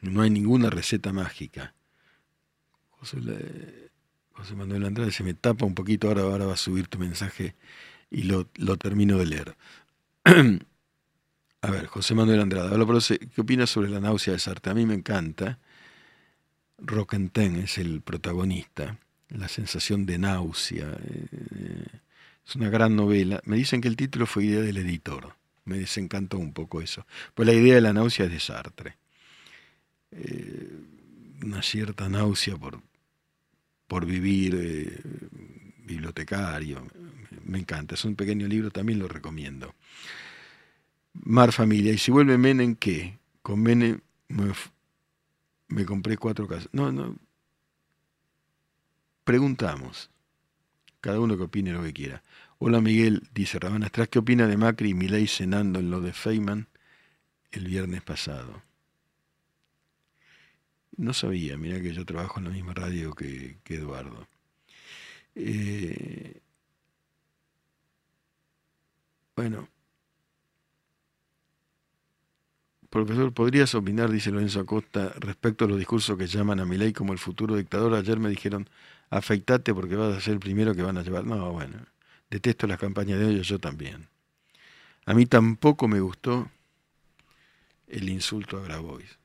No 0.00 0.22
hay 0.22 0.30
ninguna 0.30 0.68
receta 0.70 1.12
mágica. 1.12 1.74
José, 3.04 4.54
Manuel 4.56 4.84
Andrade 4.84 5.12
se 5.12 5.22
me 5.22 5.34
tapa 5.34 5.64
un 5.66 5.74
poquito, 5.74 6.08
ahora, 6.08 6.22
ahora 6.22 6.46
va 6.46 6.54
a 6.54 6.56
subir 6.56 6.88
tu 6.88 6.98
mensaje 6.98 7.54
y 8.10 8.22
lo, 8.22 8.46
termino 8.76 9.18
de 9.18 9.26
leer. 9.26 9.56
a 10.24 11.70
ver, 11.70 11.86
José 11.86 12.14
Manuel 12.14 12.40
Andrade, 12.40 12.70
¿qué 13.34 13.40
opinas 13.40 13.70
sobre 13.70 13.90
la 13.90 14.00
náusea 14.00 14.32
de 14.32 14.38
Sartre? 14.38 14.72
A 14.72 14.74
mí 14.74 14.86
me 14.86 14.94
encanta. 14.94 15.58
Roquenten 16.78 17.56
es 17.56 17.78
el 17.78 18.00
protagonista, 18.00 18.98
la 19.28 19.48
sensación 19.48 20.06
de 20.06 20.18
náusea. 20.18 20.96
Eh, 21.02 21.86
es 22.46 22.56
una 22.56 22.68
gran 22.68 22.96
novela. 22.96 23.40
Me 23.44 23.56
dicen 23.56 23.80
que 23.80 23.88
el 23.88 23.96
título 23.96 24.26
fue 24.26 24.44
idea 24.44 24.60
del 24.60 24.76
editor. 24.76 25.34
Me 25.64 25.78
desencantó 25.78 26.38
un 26.38 26.52
poco 26.52 26.82
eso. 26.82 27.06
Pues 27.34 27.46
la 27.46 27.54
idea 27.54 27.76
de 27.76 27.80
la 27.80 27.92
náusea 27.92 28.26
es 28.26 28.32
de 28.32 28.40
Sartre. 28.40 28.96
Eh, 30.10 30.78
una 31.42 31.62
cierta 31.62 32.08
náusea 32.08 32.56
por, 32.56 32.80
por 33.86 34.06
vivir 34.06 34.54
eh, 34.54 35.00
bibliotecario. 35.84 36.86
Me 37.44 37.58
encanta. 37.58 37.94
Es 37.94 38.04
un 38.04 38.16
pequeño 38.16 38.46
libro, 38.46 38.70
también 38.70 38.98
lo 38.98 39.08
recomiendo. 39.08 39.74
Mar 41.12 41.52
Familia. 41.52 41.92
¿Y 41.92 41.98
si 41.98 42.10
vuelve 42.10 42.38
Menem 42.38 42.74
qué? 42.74 43.18
Con 43.42 43.62
Menem 43.62 44.00
me, 45.68 45.84
compré 45.84 46.16
cuatro 46.16 46.46
casas. 46.48 46.68
No, 46.72 46.90
no. 46.90 47.16
Preguntamos. 49.24 50.10
Cada 51.00 51.20
uno 51.20 51.36
que 51.36 51.44
opine 51.44 51.72
lo 51.72 51.82
que 51.82 51.92
quiera. 51.92 52.22
Hola 52.58 52.80
Miguel, 52.80 53.28
dice 53.34 53.58
Rabana 53.58 53.86
Estras, 53.86 54.08
¿qué 54.08 54.18
opina 54.18 54.46
de 54.46 54.56
Macri 54.56 54.90
y 54.90 54.94
Milei 54.94 55.26
cenando 55.26 55.80
en 55.80 55.90
lo 55.90 56.00
de 56.00 56.12
Feynman 56.12 56.68
el 57.50 57.66
viernes 57.66 58.02
pasado? 58.02 58.62
No 60.96 61.12
sabía, 61.12 61.56
mira 61.56 61.80
que 61.80 61.92
yo 61.92 62.04
trabajo 62.04 62.38
en 62.38 62.44
la 62.44 62.50
misma 62.50 62.74
radio 62.74 63.14
que, 63.14 63.58
Eduardo. 63.66 64.26
Eh, 65.34 66.40
bueno, 69.36 69.68
profesor, 72.90 73.32
¿podrías 73.32 73.74
opinar, 73.74 74.10
dice 74.10 74.30
Lorenzo 74.30 74.60
Acosta, 74.60 75.12
respecto 75.18 75.64
a 75.64 75.68
los 75.68 75.78
discursos 75.78 76.16
que 76.16 76.26
llaman 76.28 76.60
a 76.60 76.64
Milei 76.64 76.92
como 76.92 77.12
el 77.12 77.18
futuro 77.18 77.56
dictador? 77.56 77.94
Ayer 77.94 78.20
me 78.20 78.28
dijeron, 78.28 78.68
afeitate 79.10 79.74
porque 79.74 79.96
vas 79.96 80.16
a 80.16 80.20
ser 80.20 80.34
el 80.34 80.40
primero 80.40 80.74
que 80.74 80.82
van 80.82 80.98
a 80.98 81.02
llevar. 81.02 81.24
No, 81.24 81.52
bueno, 81.52 81.78
detesto 82.30 82.66
las 82.68 82.78
campañas 82.78 83.18
de 83.18 83.30
ellos, 83.30 83.48
yo 83.48 83.58
también. 83.58 84.08
A 85.06 85.14
mí 85.14 85.26
tampoco 85.26 85.88
me 85.88 86.00
gustó 86.00 86.50
el 87.88 88.08
insulto 88.08 88.58
a 88.58 88.62
Grabois. 88.62 89.18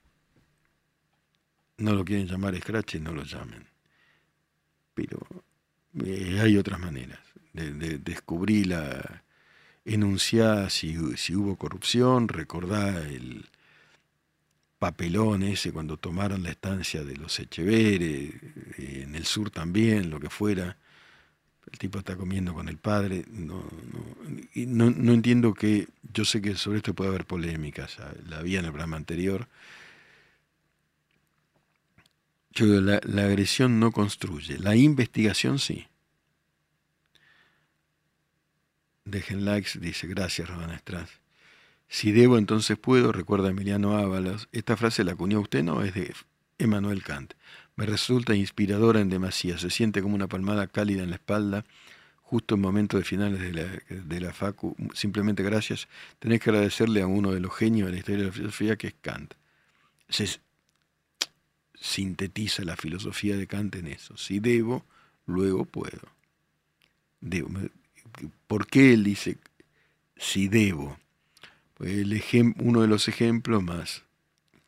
No 1.80 1.94
lo 1.94 2.06
quieren 2.06 2.28
llamar 2.28 2.56
Scratch, 2.58 2.96
no 2.96 3.14
lo 3.14 3.24
llamen. 3.24 3.66
Pero 4.94 5.20
eh, 6.06 6.40
hay 6.42 6.58
otras 6.58 6.80
maneras 6.80 7.20
de, 7.54 7.98
descubrir 8.00 8.68
la 8.68 9.24
enunciar 9.86 10.70
si, 10.70 10.96
si 11.18 11.36
hubo 11.36 11.56
corrupción, 11.56 12.28
recordar 12.28 13.06
el, 13.08 13.46
papelón 14.80 15.44
ese 15.44 15.72
cuando 15.74 15.98
tomaron 15.98 16.42
la 16.42 16.50
estancia 16.50 17.04
de 17.04 17.18
los 17.18 17.38
Echeveres, 17.40 18.34
eh, 18.78 19.02
en 19.04 19.14
el 19.14 19.26
sur 19.26 19.52
también, 19.52 20.10
lo 20.10 20.20
que 20.20 20.30
fuera. 20.30 20.78
El 21.72 21.78
tipo 21.78 22.00
está 22.00 22.16
comiendo 22.16 22.54
con 22.54 22.68
el 22.70 22.78
padre. 22.78 23.26
No, 23.30 23.64
no, 24.56 24.90
no, 24.90 25.14
entiendo 25.14 25.54
que. 25.54 25.88
Yo 26.14 26.26
sé 26.26 26.42
que 26.42 26.56
sobre 26.56 26.78
esto 26.78 26.96
puede 26.96 27.12
haber 27.12 27.26
polémicas, 27.26 27.98
la 28.28 28.40
había 28.40 28.60
en 28.60 28.66
el 28.66 28.72
programa 28.72 28.98
anterior. 28.98 29.48
Yo 32.52 32.66
la, 32.66 33.00
la 33.04 33.26
agresión 33.26 33.80
no 33.80 33.92
construye, 33.92 34.58
la 34.58 34.76
investigación 34.76 35.60
sí. 35.60 35.88
Dejen 39.06 39.46
likes, 39.46 39.80
dice, 39.80 40.08
gracias, 40.08 40.50
Rodana 40.50 40.76
Estras. 40.76 41.10
Si 41.88 42.12
debo, 42.12 42.38
entonces 42.38 42.78
puedo, 42.78 43.12
recuerda 43.12 43.50
Emiliano 43.50 43.98
Ábalos. 43.98 44.48
Esta 44.52 44.78
frase 44.78 45.04
la 45.04 45.14
acuñó 45.14 45.40
usted, 45.40 45.64
no, 45.64 45.82
es 45.82 45.96
de 45.96 46.14
Emmanuel 46.60 47.04
Kant. 47.04 47.34
Me 47.76 47.88
resulta 47.88 48.36
inspiradora 48.36 49.00
en 49.00 49.10
demasía. 49.10 49.58
Se 49.58 49.72
siente 49.72 50.02
como 50.04 50.14
una 50.14 50.28
palmada 50.28 50.68
cálida 50.68 51.02
en 51.02 51.10
la 51.10 51.16
espalda, 51.16 51.66
justo 52.22 52.56
en 52.56 52.62
momentos 52.62 53.00
de 53.00 53.06
finales 53.06 53.42
de 53.42 53.54
la, 53.54 53.66
de 53.90 54.20
la 54.20 54.34
Facu. 54.34 54.76
Simplemente 54.94 55.42
gracias. 55.42 55.88
Tenés 56.20 56.42
que 56.42 56.52
agradecerle 56.52 57.02
a 57.02 57.08
uno 57.08 57.32
de 57.32 57.40
los 57.40 57.56
genios 57.56 57.88
de 57.88 57.94
la 57.94 57.98
historia 57.98 58.20
de 58.20 58.28
la 58.28 58.34
filosofía, 58.34 58.76
que 58.76 58.88
es 58.88 58.96
Kant. 59.02 59.34
Se 60.10 60.28
sintetiza 61.80 62.64
la 62.64 62.76
filosofía 62.76 63.38
de 63.38 63.48
Kant 63.48 63.76
en 63.76 63.88
eso. 63.88 64.18
Si 64.18 64.40
debo, 64.40 64.86
luego 65.26 65.66
puedo. 65.66 66.02
Debo. 67.22 67.50
¿Por 68.48 68.68
qué 68.68 68.94
él 68.94 69.04
dice 69.04 69.38
si 70.18 70.48
debo? 70.48 70.98
el 71.80 72.22
uno 72.60 72.82
de 72.82 72.88
los 72.88 73.08
ejemplos 73.08 73.64
más, 73.64 74.04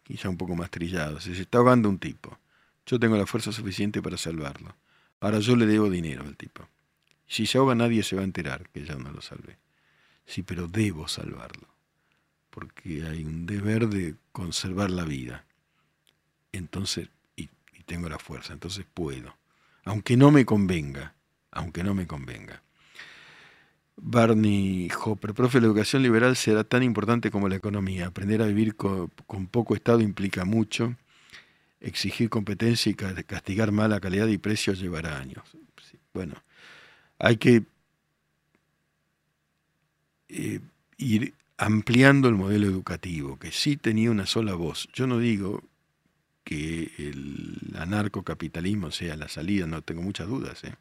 quizá 0.03 0.29
un 0.29 0.37
poco 0.37 0.55
más 0.55 0.71
trillados, 0.71 1.25
se 1.25 1.33
está 1.33 1.57
ahogando 1.57 1.89
un 1.89 1.99
tipo. 1.99 2.37
Yo 2.85 2.99
tengo 2.99 3.17
la 3.17 3.25
fuerza 3.25 3.51
suficiente 3.51 4.01
para 4.01 4.17
salvarlo. 4.17 4.75
Ahora 5.19 5.39
yo 5.39 5.55
le 5.55 5.65
debo 5.65 5.89
dinero 5.89 6.23
al 6.23 6.37
tipo. 6.37 6.67
Si 7.27 7.45
se 7.45 7.57
ahoga 7.57 7.75
nadie 7.75 8.03
se 8.03 8.15
va 8.15 8.21
a 8.21 8.25
enterar 8.25 8.69
que 8.69 8.85
ya 8.85 8.95
no 8.95 9.11
lo 9.11 9.21
salvé. 9.21 9.57
Sí, 10.25 10.41
pero 10.41 10.67
debo 10.67 11.07
salvarlo. 11.07 11.67
Porque 12.49 13.05
hay 13.05 13.23
un 13.23 13.45
deber 13.45 13.87
de 13.87 14.15
conservar 14.31 14.89
la 14.89 15.05
vida. 15.05 15.45
Entonces, 16.51 17.09
y, 17.35 17.49
tengo 17.85 18.09
la 18.09 18.19
fuerza, 18.19 18.53
entonces 18.53 18.85
puedo. 18.93 19.35
Aunque 19.85 20.17
no 20.17 20.31
me 20.31 20.45
convenga, 20.45 21.15
aunque 21.51 21.83
no 21.83 21.93
me 21.93 22.07
convenga. 22.07 22.61
Barney 23.97 24.89
Hopper, 25.03 25.33
profe, 25.33 25.59
la 25.59 25.67
educación 25.67 26.01
liberal 26.01 26.35
será 26.35 26.63
tan 26.63 26.83
importante 26.83 27.29
como 27.29 27.49
la 27.49 27.55
economía. 27.55 28.07
Aprender 28.07 28.41
a 28.41 28.47
vivir 28.47 28.75
con, 28.75 29.09
poco 29.51 29.75
Estado 29.75 30.01
implica 30.01 30.45
mucho. 30.45 30.95
Exigir 31.79 32.29
competencia 32.29 32.91
y 32.91 32.95
castigar 32.95 33.71
mala 33.71 33.99
calidad 33.99 34.27
y 34.27 34.37
precios 34.37 34.79
llevará 34.79 35.17
años. 35.17 35.43
bueno, 36.13 36.35
hay 37.19 37.37
que 37.37 37.63
eh, 40.29 40.59
ir 40.97 41.33
ampliando 41.57 42.27
el 42.27 42.35
modelo 42.35 42.67
educativo, 42.67 43.37
que 43.37 43.51
sí 43.51 43.77
tenía 43.77 44.09
una 44.09 44.25
sola 44.25 44.53
voz. 44.55 44.87
Yo 44.93 45.05
no 45.05 45.19
digo 45.19 45.61
que 46.43 46.91
el 46.97 47.57
anarcocapitalismo 47.75 48.91
sea 48.91 49.15
la 49.15 49.27
salida, 49.27 49.67
no 49.67 49.81
tengo 49.81 50.01
muchas 50.01 50.27
dudas. 50.27 50.63
¿eh? 50.63 50.75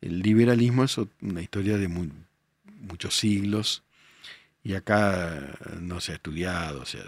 El 0.00 0.20
liberalismo 0.20 0.84
es 0.84 0.98
una 1.20 1.42
historia 1.42 1.76
de 1.76 1.88
muchos 1.88 3.16
siglos 3.16 3.82
y 4.62 4.74
acá 4.74 5.58
no 5.80 6.00
se 6.00 6.12
ha 6.12 6.14
estudiado, 6.16 6.84
se, 6.84 6.98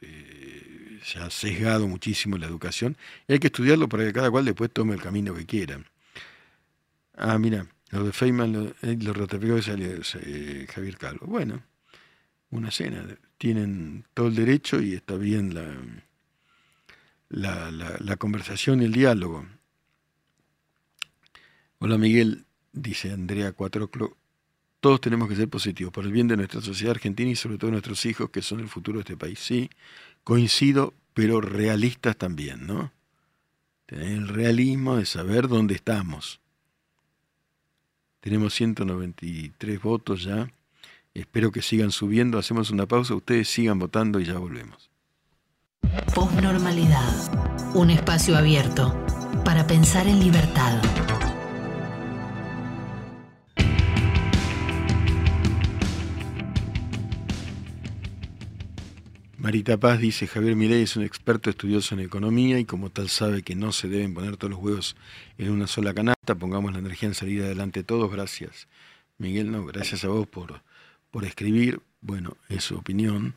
eh, 0.00 1.00
ha 1.20 1.30
sesgado 1.30 1.86
muchísimo 1.86 2.38
la 2.38 2.46
educación 2.46 2.96
hay 3.28 3.38
que 3.38 3.48
estudiarlo 3.48 3.88
para 3.88 4.04
que 4.04 4.12
cada 4.12 4.30
cual 4.30 4.44
después 4.44 4.70
tome 4.72 4.94
el 4.94 5.02
camino 5.02 5.34
que 5.34 5.46
quiera. 5.46 5.80
Ah, 7.16 7.38
mira, 7.38 7.66
lo 7.90 8.04
de 8.04 8.12
Feynman 8.12 8.52
lo, 8.52 8.74
eh, 8.82 8.96
lo 9.00 9.12
ratificó 9.12 9.56
eh, 9.56 10.66
Javier 10.72 10.96
Calvo. 10.96 11.26
Bueno, 11.26 11.62
una 12.50 12.70
cena, 12.70 13.06
tienen 13.38 14.04
todo 14.14 14.28
el 14.28 14.34
derecho 14.34 14.80
y 14.80 14.94
está 14.94 15.16
bien 15.16 15.54
la, 15.54 15.64
la, 17.28 17.70
la, 17.70 17.96
la 17.98 18.16
conversación 18.16 18.82
el 18.82 18.92
diálogo. 18.92 19.46
Hola 21.78 21.98
Miguel, 21.98 22.44
dice 22.72 23.12
Andrea 23.12 23.52
Cuatroclo. 23.52 24.16
Todos 24.80 25.00
tenemos 25.00 25.28
que 25.28 25.36
ser 25.36 25.48
positivos 25.48 25.92
por 25.92 26.04
el 26.04 26.12
bien 26.12 26.28
de 26.28 26.36
nuestra 26.36 26.60
sociedad 26.60 26.92
argentina 26.92 27.30
y 27.30 27.36
sobre 27.36 27.58
todo 27.58 27.70
nuestros 27.70 28.04
hijos 28.06 28.30
que 28.30 28.42
son 28.42 28.60
el 28.60 28.68
futuro 28.68 28.98
de 28.98 29.02
este 29.02 29.16
país. 29.16 29.38
Sí, 29.38 29.70
coincido, 30.24 30.94
pero 31.14 31.40
realistas 31.40 32.16
también, 32.16 32.66
¿no? 32.66 32.92
Tener 33.86 34.08
el 34.08 34.28
realismo 34.28 34.96
de 34.96 35.06
saber 35.06 35.48
dónde 35.48 35.74
estamos. 35.74 36.40
Tenemos 38.20 38.54
193 38.54 39.82
votos 39.82 40.24
ya. 40.24 40.50
Espero 41.12 41.52
que 41.52 41.62
sigan 41.62 41.90
subiendo. 41.90 42.38
Hacemos 42.38 42.70
una 42.70 42.86
pausa. 42.86 43.14
Ustedes 43.14 43.48
sigan 43.48 43.78
votando 43.78 44.18
y 44.18 44.24
ya 44.24 44.38
volvemos. 44.38 44.90
Postnormalidad. 46.14 47.74
Un 47.74 47.90
espacio 47.90 48.36
abierto 48.36 48.94
para 49.44 49.66
pensar 49.66 50.06
en 50.06 50.20
libertad. 50.20 50.80
Marita 59.36 59.76
Paz 59.76 60.00
dice, 60.00 60.26
Javier 60.26 60.56
Milei 60.56 60.82
es 60.82 60.96
un 60.96 61.02
experto 61.02 61.50
estudioso 61.50 61.94
en 61.94 62.00
economía 62.00 62.58
y 62.58 62.64
como 62.64 62.88
tal 62.88 63.10
sabe 63.10 63.42
que 63.42 63.54
no 63.54 63.72
se 63.72 63.88
deben 63.88 64.14
poner 64.14 64.38
todos 64.38 64.52
los 64.52 64.60
huevos 64.60 64.96
en 65.36 65.50
una 65.50 65.66
sola 65.66 65.92
canasta, 65.92 66.34
pongamos 66.34 66.72
la 66.72 66.78
energía 66.78 67.10
en 67.10 67.14
salir 67.14 67.42
adelante 67.42 67.82
todos, 67.82 68.10
gracias. 68.10 68.68
Miguel, 69.18 69.52
no, 69.52 69.66
gracias 69.66 70.04
a 70.04 70.08
vos 70.08 70.26
por, 70.26 70.62
por 71.10 71.26
escribir, 71.26 71.80
bueno, 72.00 72.38
es 72.48 72.64
su 72.64 72.76
opinión. 72.76 73.34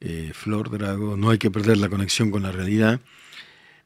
Eh, 0.00 0.32
Flor 0.34 0.70
Drago, 0.70 1.16
no 1.16 1.30
hay 1.30 1.38
que 1.38 1.50
perder 1.50 1.78
la 1.78 1.88
conexión 1.88 2.30
con 2.30 2.42
la 2.42 2.52
realidad. 2.52 3.00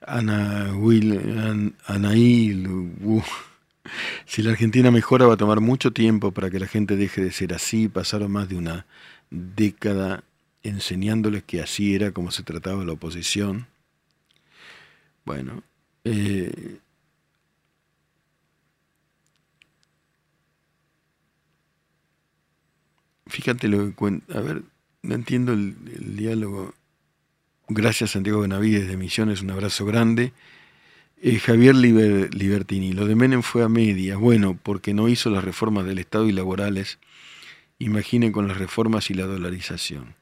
Ana 0.00 0.74
Will, 0.74 1.74
Anaí, 1.86 2.66
uh, 3.02 3.22
si 4.26 4.42
la 4.42 4.50
Argentina 4.52 4.90
mejora 4.90 5.26
va 5.26 5.34
a 5.34 5.36
tomar 5.36 5.60
mucho 5.60 5.92
tiempo 5.92 6.32
para 6.32 6.50
que 6.50 6.60
la 6.60 6.66
gente 6.66 6.96
deje 6.96 7.22
de 7.22 7.32
ser 7.32 7.54
así, 7.54 7.88
pasaron 7.88 8.30
más 8.32 8.48
de 8.48 8.56
una 8.56 8.86
década 9.30 10.24
enseñándoles 10.62 11.44
que 11.44 11.60
así 11.62 11.94
era 11.94 12.12
como 12.12 12.30
se 12.30 12.42
trataba 12.42 12.84
la 12.84 12.92
oposición. 12.92 13.66
Bueno, 15.24 15.62
eh, 16.04 16.78
fíjate 23.26 23.68
lo 23.68 23.86
que 23.86 23.94
cuenta. 23.94 24.38
A 24.38 24.40
ver, 24.42 24.62
no 25.02 25.14
entiendo 25.14 25.52
el, 25.52 25.76
diálogo. 26.16 26.74
Gracias 27.68 28.12
Santiago 28.12 28.40
Benavides 28.40 28.88
de 28.88 28.96
Misiones, 28.96 29.42
un 29.42 29.50
abrazo 29.50 29.84
grande. 29.84 30.32
Eh, 31.20 31.38
Javier 31.38 31.74
Libertini, 31.74 32.92
lo 32.92 33.06
de 33.06 33.14
Menem 33.14 33.42
fue 33.42 33.64
a 33.64 33.68
media, 33.68 34.16
bueno, 34.16 34.58
porque 34.62 34.94
no 34.94 35.08
hizo 35.08 35.30
las 35.30 35.44
reformas 35.44 35.84
del 35.84 35.98
Estado 35.98 36.28
y 36.28 36.32
laborales. 36.32 36.98
Imaginen 37.78 38.32
con 38.32 38.48
las 38.48 38.58
reformas 38.58 39.10
y 39.10 39.14
la 39.14 39.26
dolarización. 39.26 40.14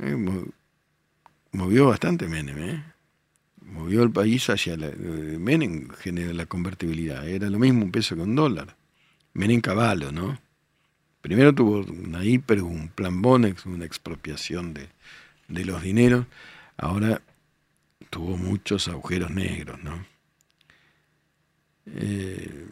Eh, 0.00 0.16
movió 1.52 1.86
bastante 1.86 2.28
Menem, 2.28 2.58
¿eh? 2.58 2.84
Movió 3.62 4.02
el 4.02 4.10
país 4.10 4.48
hacia 4.50 4.76
la... 4.76 4.90
Menem 4.90 5.88
genera 5.88 6.32
la 6.32 6.46
convertibilidad, 6.46 7.26
era 7.26 7.48
lo 7.48 7.58
mismo 7.58 7.84
un 7.84 7.92
peso 7.92 8.14
que 8.14 8.22
un 8.22 8.34
dólar. 8.34 8.76
Menem 9.32 9.60
caballo, 9.60 10.12
¿no? 10.12 10.38
Primero 11.24 11.54
tuvo 11.54 11.78
una 11.78 12.22
hiper, 12.22 12.60
un 12.60 12.88
plan 12.88 13.22
Bonex, 13.22 13.64
una 13.64 13.86
expropiación 13.86 14.74
de, 14.74 14.90
de 15.48 15.64
los 15.64 15.80
dineros, 15.80 16.26
ahora 16.76 17.22
tuvo 18.10 18.36
muchos 18.36 18.88
agujeros 18.88 19.30
negros, 19.30 19.82
¿no? 19.82 20.04
Eh, 21.86 22.66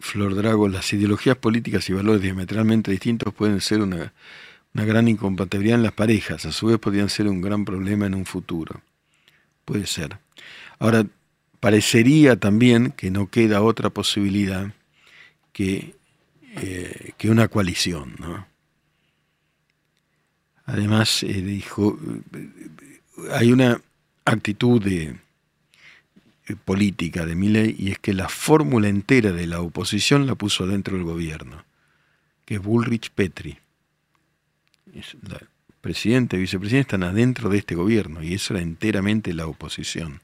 Flor 0.00 0.34
Drago, 0.34 0.66
las 0.66 0.92
ideologías 0.92 1.36
políticas 1.36 1.88
y 1.88 1.92
valores 1.92 2.22
diametralmente 2.22 2.90
distintos 2.90 3.32
pueden 3.32 3.60
ser 3.60 3.82
una, 3.82 4.12
gran 4.74 5.06
incompatibilidad 5.06 5.76
en 5.78 5.84
las 5.84 5.92
parejas, 5.92 6.46
a 6.46 6.50
su 6.50 6.66
vez 6.66 6.80
podrían 6.80 7.10
ser 7.10 7.28
un 7.28 7.40
gran 7.40 7.64
problema 7.64 8.06
en 8.06 8.16
un 8.16 8.26
futuro. 8.26 8.82
Puede 9.64 9.86
ser. 9.86 10.18
Ahora, 10.80 11.06
parecería 11.60 12.34
también 12.34 12.90
que 12.90 13.12
no 13.12 13.30
queda 13.30 13.62
otra 13.62 13.90
posibilidad 13.90 14.74
que, 15.60 15.94
eh, 16.56 17.12
que 17.18 17.28
una 17.28 17.48
coalición. 17.48 18.14
Además, 20.64 21.22
eh, 21.22 21.42
dijo, 21.42 21.98
hay 23.32 23.52
una 23.52 23.78
actitud 24.24 24.82
de, 24.82 25.16
eh, 26.46 26.56
política 26.64 27.26
de 27.26 27.34
Milley 27.34 27.76
y 27.78 27.90
es 27.90 27.98
que 27.98 28.14
la 28.14 28.30
fórmula 28.30 28.88
entera 28.88 29.32
de 29.32 29.46
la 29.46 29.60
oposición 29.60 30.26
la 30.26 30.34
puso 30.34 30.66
dentro 30.66 30.96
del 30.96 31.04
gobierno, 31.04 31.62
que 32.46 32.54
es 32.54 32.62
Bullrich 32.62 33.10
Petri. 33.10 33.58
la 35.28 35.42
presidente 35.82 36.38
y 36.38 36.40
vicepresidente 36.40 36.96
están 36.96 37.02
adentro 37.02 37.50
de 37.50 37.58
este 37.58 37.74
gobierno 37.74 38.22
y 38.22 38.32
eso 38.32 38.54
era 38.54 38.62
enteramente 38.62 39.34
la 39.34 39.46
oposición. 39.46 40.22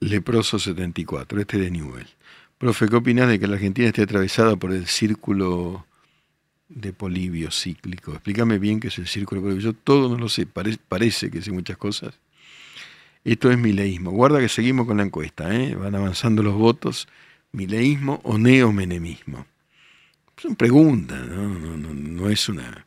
Leproso 0.00 0.58
74, 0.58 1.40
este 1.40 1.58
de 1.58 1.70
Newell. 1.70 2.06
Profe, 2.58 2.88
¿qué 2.88 2.96
opinas 2.96 3.28
de 3.28 3.38
que 3.38 3.46
la 3.46 3.54
Argentina 3.54 3.88
esté 3.88 4.02
atravesada 4.02 4.56
por 4.56 4.72
el 4.72 4.86
círculo 4.86 5.86
de 6.68 6.92
polibio 6.92 7.50
cíclico? 7.50 8.12
Explícame 8.12 8.58
bien 8.58 8.80
qué 8.80 8.88
es 8.88 8.98
el 8.98 9.06
círculo 9.06 9.40
de 9.40 9.46
polibio. 9.46 9.72
Yo 9.72 9.78
todo 9.78 10.08
no 10.08 10.18
lo 10.18 10.28
sé, 10.28 10.46
parece 10.46 11.30
que 11.30 11.42
sé 11.42 11.50
muchas 11.52 11.76
cosas 11.76 12.18
esto 13.26 13.50
es 13.50 13.58
mileísmo. 13.58 14.12
Guarda 14.12 14.38
que 14.38 14.48
seguimos 14.48 14.86
con 14.86 14.98
la 14.98 15.02
encuesta, 15.02 15.52
¿eh? 15.52 15.74
van 15.74 15.96
avanzando 15.96 16.44
los 16.44 16.54
votos. 16.54 17.08
¿Mileísmo 17.50 18.20
o 18.22 18.38
neomenemismo? 18.38 19.46
Son 20.36 20.54
preguntas, 20.54 21.26
¿no? 21.26 21.48
No, 21.48 22.30
es 22.30 22.48
una. 22.48 22.86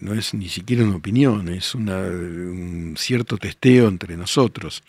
No 0.00 0.14
es 0.14 0.34
ni 0.34 0.48
siquiera 0.48 0.84
una 0.84 0.96
opinión, 0.96 1.48
es 1.48 1.74
un 1.74 2.94
cierto 2.96 3.38
testeo 3.38 3.88
entre 3.88 4.16
nosotros. 4.16 4.82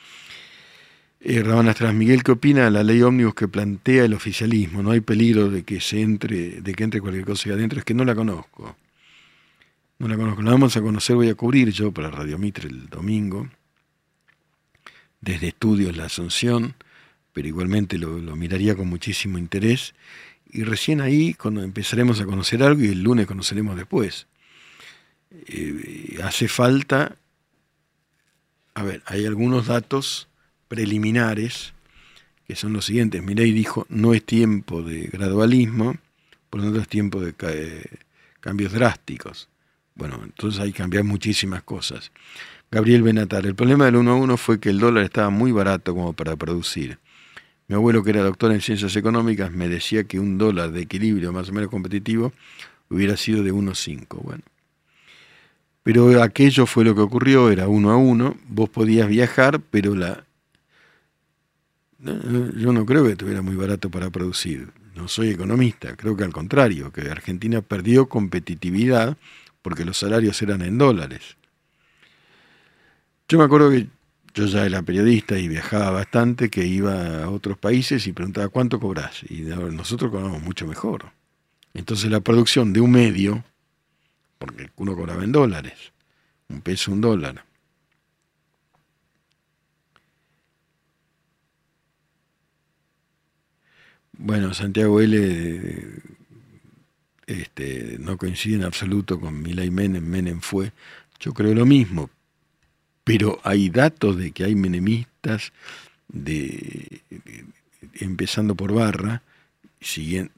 Eh, 1.26 1.42
Astras, 1.70 1.94
Miguel, 1.94 2.22
¿qué 2.22 2.34
opina 2.34 2.66
de 2.66 2.72
la 2.72 2.84
ley 2.84 3.02
ómnibus 3.02 3.34
que 3.34 3.48
plantea 3.48 4.04
el 4.04 4.13
oficialismo? 4.13 4.84
No 4.84 4.92
hay 4.92 5.00
peligro 5.00 5.50
de 5.50 5.63
que 5.63 5.80
se 5.80 6.02
entre, 6.02 6.60
de 6.60 6.74
que 6.74 6.84
entre 6.84 7.00
cualquier 7.00 7.24
cosa 7.24 7.50
ahí 7.50 7.56
adentro, 7.56 7.80
es 7.80 7.86
que 7.86 7.94
no 7.94 8.04
la 8.04 8.13
conozco. 8.13 8.76
No 10.00 10.10
la 10.10 10.18
conozco, 10.18 10.42
la 10.42 10.52
vamos 10.52 10.76
a 10.76 10.82
conocer, 10.82 11.16
voy 11.16 11.30
a 11.30 11.36
cubrir 11.36 11.72
yo 11.72 11.94
para 11.94 12.12
Radio 12.12 12.38
Mitre 12.38 12.68
el 12.68 12.89
domingo, 12.89 13.48
desde 15.22 15.48
Estudios 15.48 15.96
La 15.96 16.06
Asunción, 16.06 16.76
pero 17.32 17.48
igualmente 17.48 17.98
lo, 17.98 18.18
miraría 18.36 18.76
con 18.76 18.89
muchísimo 18.89 19.38
interés. 19.38 19.96
Y 20.52 20.63
recién 20.63 21.00
ahí 21.00 21.36
cuando 21.36 21.63
empezaremos 21.63 22.20
a 22.20 22.26
conocer 22.26 22.62
algo 22.63 22.84
y 22.84 22.89
el 22.89 23.02
lunes 23.02 23.28
conoceremos 23.28 23.78
después. 23.78 24.28
Eh, 25.34 26.19
hace 26.24 26.48
falta, 26.48 27.15
a 28.76 28.84
ver, 28.84 29.02
hay 29.06 29.26
algunos 29.26 29.67
datos 29.67 30.28
preliminares 30.67 31.74
que 32.48 32.56
son 32.56 32.74
los 32.74 32.86
siguientes. 32.86 33.24
Mirei 33.24 33.52
dijo, 33.52 33.86
no 33.89 34.13
es 34.13 34.24
tiempo 34.24 34.84
de 34.84 35.08
gradualismo, 35.08 35.96
por 36.50 36.60
lo 36.60 36.67
tanto 36.67 36.82
es 36.82 36.88
tiempo 36.88 37.22
de 37.22 37.34
cambios 38.39 38.74
drásticos. 38.74 39.50
Bueno, 39.96 40.19
entonces 40.24 40.60
hay 40.60 40.72
que 40.72 40.80
cambiar 40.80 41.04
muchísimas 41.04 41.63
cosas. 41.63 42.12
Gabriel 42.72 43.04
Benatar, 43.04 43.46
el 43.46 43.56
problema 43.56 43.86
del 43.86 43.98
1 43.98 44.12
a 44.12 44.15
1 44.15 44.38
fue 44.38 44.60
que 44.60 44.69
el 44.69 44.80
dólar 44.80 45.04
estaba 45.04 45.30
muy 45.30 45.52
barato 45.52 45.93
como 45.93 46.13
para 46.13 46.36
producir. 46.36 46.98
Mi 47.67 47.76
abuelo, 47.76 48.04
que 48.04 48.10
era 48.10 48.24
doctor 48.24 48.52
en 48.52 48.62
ciencias 48.62 48.96
económicas, 48.96 49.52
me 49.52 49.69
decía 49.69 50.04
que 50.06 50.19
un 50.19 50.38
dólar 50.38 50.72
de 50.72 50.82
equilibrio 50.82 51.32
más 51.32 51.50
o 51.50 51.54
menos 51.54 51.69
competitivo 51.69 52.34
hubiera 52.89 53.15
sido 53.15 53.43
de 53.43 53.54
1,5. 53.54 54.22
Bueno. 54.24 54.43
Pero 55.84 56.24
aquello 56.24 56.65
fue 56.65 56.86
lo 56.86 56.96
que 56.96 57.02
ocurrió, 57.02 57.50
era 57.50 57.67
uno 57.67 57.91
a 57.91 57.98
uno, 57.98 58.38
vos 58.48 58.69
podías 58.69 59.08
viajar, 59.08 59.60
pero 59.60 59.96
la... 59.96 60.26
Yo 62.00 62.74
no 62.74 62.86
creo 62.86 63.06
que 63.06 63.12
estuviera 63.12 63.41
muy 63.41 63.56
barato 63.56 63.89
para 63.89 64.10
producir, 64.10 64.72
no 64.96 65.08
soy 65.08 65.30
economista, 65.30 65.96
creo 65.96 66.17
que 66.17 66.24
al 66.26 66.34
contrario, 66.34 66.91
que 66.91 67.10
Argentina 67.10 67.62
perdió 67.62 68.08
competitividad 68.10 69.17
porque 69.62 69.86
los 69.86 69.98
salarios 69.98 70.41
eran 70.41 70.62
en 70.62 70.78
dólares. 70.78 71.38
Yo 73.30 73.38
me 73.38 73.46
acuerdo 73.46 73.72
que 73.72 73.88
yo 74.34 74.46
ya 74.48 74.65
era 74.65 74.82
periodista 74.82 75.39
y 75.39 75.48
viajaba 75.48 75.91
bastante, 75.91 76.50
que 76.50 76.65
iba 76.65 77.24
a 77.24 77.30
otros 77.30 77.58
países 77.58 78.06
y 78.08 78.12
preguntaba 78.13 78.50
cuánto 78.50 78.80
cobras. 78.80 79.24
Y 79.30 79.43
nosotros 79.43 80.12
cobramos 80.12 80.41
mucho 80.41 80.67
mejor. 80.67 81.06
Entonces 81.74 82.12
la 82.12 82.19
producción 82.19 82.74
de 82.74 82.82
un 82.82 82.91
medio, 82.91 83.43
porque 84.43 84.69
uno 84.75 84.93
cobraba 84.93 85.23
en 85.23 85.32
dólares, 85.32 85.93
un 86.49 86.60
peso, 86.60 86.91
un 86.91 86.99
dólar. 86.99 87.45
Bueno, 94.12 94.53
Santiago 94.53 94.99
L. 94.99 96.01
Este, 97.25 97.95
no 97.99 98.17
coincide 98.17 98.56
en 98.56 98.63
absoluto 98.65 99.17
con 99.17 99.41
Milay 99.41 99.71
Menem, 99.71 100.06
Menem 100.06 100.41
fue, 100.41 100.73
yo 101.21 101.34
creo 101.34 101.53
lo 101.53 101.65
mismo, 101.65 102.10
pero 103.06 103.39
hay 103.45 103.69
datos 103.69 104.17
de 104.17 104.32
que 104.32 104.43
hay 104.43 104.56
menemistas, 104.56 105.53
de, 106.10 107.01
empezando 107.93 108.56
por 108.56 108.73
Barra, 108.73 109.23
siguiendo, 109.79 110.34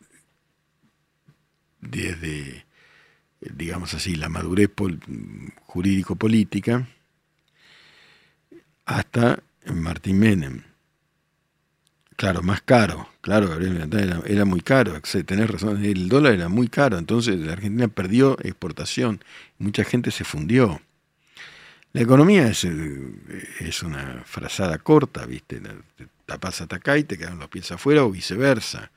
desde, 1.81 2.64
digamos 3.53 3.93
así, 3.93 4.15
la 4.15 4.29
madurez 4.29 4.69
jurídico-política, 5.65 6.87
hasta 8.85 9.41
Martín 9.73 10.19
Menem. 10.19 10.63
Claro, 12.15 12.41
más 12.41 12.61
caro, 12.61 13.09
claro, 13.19 13.59
era, 13.59 14.21
era 14.25 14.45
muy 14.45 14.61
caro, 14.61 14.99
tenés 15.25 15.49
razón, 15.49 15.83
el 15.83 16.07
dólar 16.07 16.33
era 16.33 16.47
muy 16.47 16.69
caro, 16.69 16.97
entonces 16.97 17.37
la 17.37 17.53
Argentina 17.53 17.89
perdió 17.89 18.37
exportación, 18.41 19.21
mucha 19.57 19.83
gente 19.83 20.11
se 20.11 20.23
fundió. 20.23 20.81
La 21.95 22.01
economía 22.01 22.47
es, 22.49 22.65
eh, 22.65 22.71
una 23.85 24.21
frazada 24.25 24.77
corta, 24.79 25.25
¿viste? 25.25 25.61
Tapas 26.25 26.59
hasta 26.59 26.75
acá 26.75 26.97
y 26.97 27.05
te 27.05 27.17
quedan 27.17 27.39
los 27.39 27.47
pies 27.47 27.71
afuera 27.71 28.03
o 28.03 28.11
viceversa. 28.11 28.91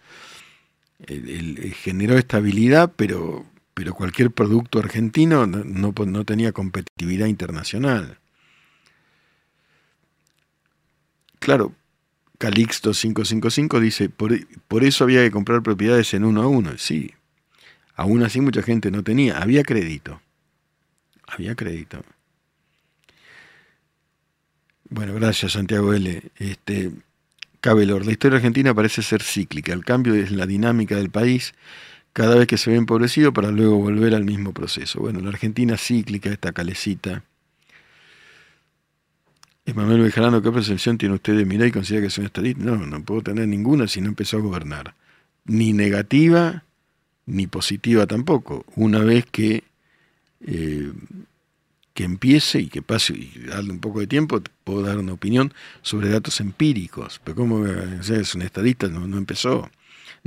El, 1.07 1.75
generó 1.75 2.19
estabilidad, 2.19 2.93
pero, 2.97 3.47
pero 3.79 3.95
cualquier 3.95 4.33
producto 4.33 4.81
argentino 4.81 5.47
no, 5.47 6.25
tenía 6.25 6.51
competitividad 6.51 7.29
internacional. 7.29 8.19
Claro, 11.39 11.77
Calixto 12.39 12.91
555 12.91 13.79
dice, 13.79 14.09
por, 14.09 14.37
por, 14.67 14.83
eso 14.83 15.05
había 15.05 15.23
que 15.23 15.31
comprar 15.31 15.63
propiedades 15.63 16.13
en 16.13 16.25
uno 16.25 16.43
a 16.43 16.49
uno. 16.49 16.77
Sí, 16.77 17.15
aún 17.95 18.25
así 18.25 18.41
mucha 18.41 18.63
gente 18.63 18.91
no 18.91 19.05
tenía, 19.05 19.39
había 19.39 19.63
crédito. 19.63 20.21
Había 21.29 21.55
crédito. 21.55 22.03
Bueno, 24.91 25.15
gracias 25.15 25.53
Santiago 25.53 25.95
L. 25.95 26.21
Este, 26.35 26.91
Cabelor, 27.61 28.05
la 28.05 28.11
historia 28.11 28.39
argentina 28.39 28.75
parece 28.75 29.03
ser 29.03 29.23
cíclica. 29.23 29.73
El 29.73 29.85
cambio 29.85 30.17
es 30.17 30.33
la 30.33 30.47
dinámica 30.47 30.97
del 30.97 31.11
país 31.11 31.55
cada 32.19 32.35
vez 32.35 32.49
que 32.49 32.59
se 32.59 32.73
ve 32.73 32.77
empobrecido 32.77 33.33
para 33.33 33.53
luego 33.53 33.77
volver 33.77 34.13
al 34.13 34.25
mismo 34.25 34.53
proceso. 34.53 34.99
Bueno, 34.99 35.21
la 35.21 35.29
Argentina 35.29 35.77
cíclica, 35.77 36.29
esta 36.31 36.51
calecita. 36.51 37.23
Emanuel 39.65 40.01
Bejarano, 40.01 40.43
¿qué 40.43 40.51
percepción 40.51 40.99
tiene 40.99 41.15
usted 41.15 41.37
de 41.37 41.67
y 41.67 41.71
¿Considera 41.71 42.01
que 42.03 42.09
es 42.09 42.19
un 42.19 42.25
estadista? 42.25 42.65
No, 42.65 42.77
no 42.77 43.05
puedo 43.05 43.23
tener 43.23 43.47
ninguna 43.47 43.87
si 43.87 44.01
no 44.01 44.09
empezó 44.09 44.39
a 44.39 44.41
gobernar. 44.41 44.95
Ni 45.45 45.73
negativa, 45.73 46.65
ni 47.27 47.47
positiva 47.47 48.05
tampoco. 48.09 48.65
Una 48.75 48.99
vez 48.99 49.25
que 49.31 49.63
eh, 50.41 50.91
que 51.95 52.03
empiece 52.03 52.59
y 52.59 52.67
que 52.67 52.83
pase 52.83 53.13
y 53.13 53.47
darle 53.47 53.71
un 53.71 53.79
poco 53.79 54.01
de 54.01 54.09
tiempo, 54.09 54.43
puedo 54.65 54.83
dar 54.83 54.99
una 54.99 55.13
opinión 55.13 55.55
sobre 55.83 56.09
datos 56.09 56.41
empíricos. 56.41 57.21
Pero 57.23 57.37
como 57.37 57.65
es 57.65 58.35
un 58.35 58.43
estadista, 58.43 58.89
no, 58.89 59.17
empezó, 59.17 59.71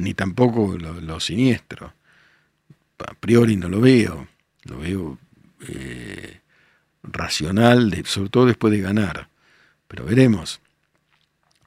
ni 0.02 0.14
tampoco 0.14 0.78
lo, 0.78 1.20
siniestro. 1.20 1.94
A 3.00 3.14
priori 3.14 3.56
no 3.56 3.70
lo 3.70 3.82
veo, 3.82 4.28
lo 4.64 4.80
veo 4.80 5.18
eh, 5.68 6.40
racional, 7.04 8.04
sobre 8.06 8.30
todo 8.30 8.46
después 8.46 8.72
de 8.72 8.82
ganar. 8.82 9.28
Pero 9.88 10.06
veremos. 10.06 10.60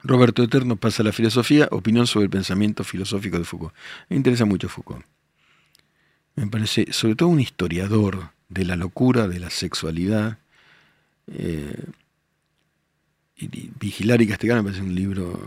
Roberto 0.03 0.43
Eterno 0.43 0.75
pasa 0.75 1.01
a 1.01 1.05
la 1.05 1.11
filosofía, 1.11 1.67
opinión 1.71 2.05
sobre 2.07 2.25
el 2.25 2.29
pensamiento 2.29 2.83
filosófico 2.83 3.39
de 3.39 3.43
Foucault. 3.43 3.73
Me 4.09 4.15
interesa 4.15 4.45
mucho 4.45 4.69
Foucault. 4.69 5.03
Me 6.35 6.47
parece, 6.47 6.91
sobre 6.91 7.15
todo 7.15 7.29
un 7.29 7.39
historiador, 7.39 8.29
de 8.49 8.65
la 8.65 8.75
locura, 8.75 9.27
de 9.27 9.39
la 9.39 9.49
sexualidad. 9.49 10.37
Eh, 11.27 11.83
y, 13.37 13.71
Vigilar 13.79 14.21
y 14.21 14.27
castigar 14.27 14.57
me 14.57 14.63
parece 14.63 14.81
un 14.81 14.95
libro 14.95 15.39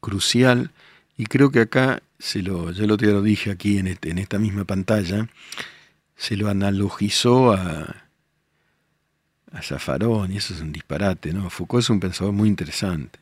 crucial 0.00 0.70
y 1.16 1.26
creo 1.26 1.50
que 1.50 1.60
acá, 1.60 2.02
se 2.18 2.42
lo, 2.42 2.70
yo 2.72 2.86
lo, 2.86 2.96
te 2.96 3.06
lo 3.06 3.22
dije 3.22 3.50
aquí 3.50 3.78
en, 3.78 3.88
este, 3.88 4.10
en 4.10 4.18
esta 4.18 4.38
misma 4.38 4.64
pantalla, 4.64 5.28
se 6.16 6.36
lo 6.36 6.48
analogizó 6.48 7.52
a, 7.52 8.08
a 9.52 9.62
Zafarón 9.62 10.32
y 10.32 10.38
eso 10.38 10.54
es 10.54 10.60
un 10.60 10.72
disparate, 10.72 11.32
¿no? 11.32 11.50
Foucault 11.50 11.82
es 11.82 11.90
un 11.90 12.00
pensador 12.00 12.32
muy 12.32 12.48
interesante, 12.48 13.18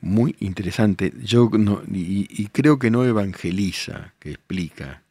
muy 0.00 0.36
interesante. 0.40 1.12
Yo 1.22 1.50
no, 1.52 1.82
y 1.90 2.46
creo 2.48 2.78
que 2.78 2.90
no 2.90 3.04
evangeliza, 3.04 4.14
que 4.18 4.30
explica 4.30 5.02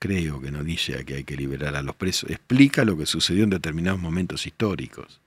creo 0.00 0.40
que 0.40 0.50
no 0.50 0.64
dice 0.64 1.04
que 1.04 1.16
hay 1.16 1.24
que 1.24 1.36
liberar 1.36 1.76
a 1.76 1.82
los 1.82 1.94
presos, 1.94 2.30
explica 2.30 2.84
lo 2.84 2.96
que 2.96 3.06
sucedió 3.06 3.44
en 3.44 3.50
determinados 3.50 4.00
momentos 4.00 4.46
históricos. 4.46 5.19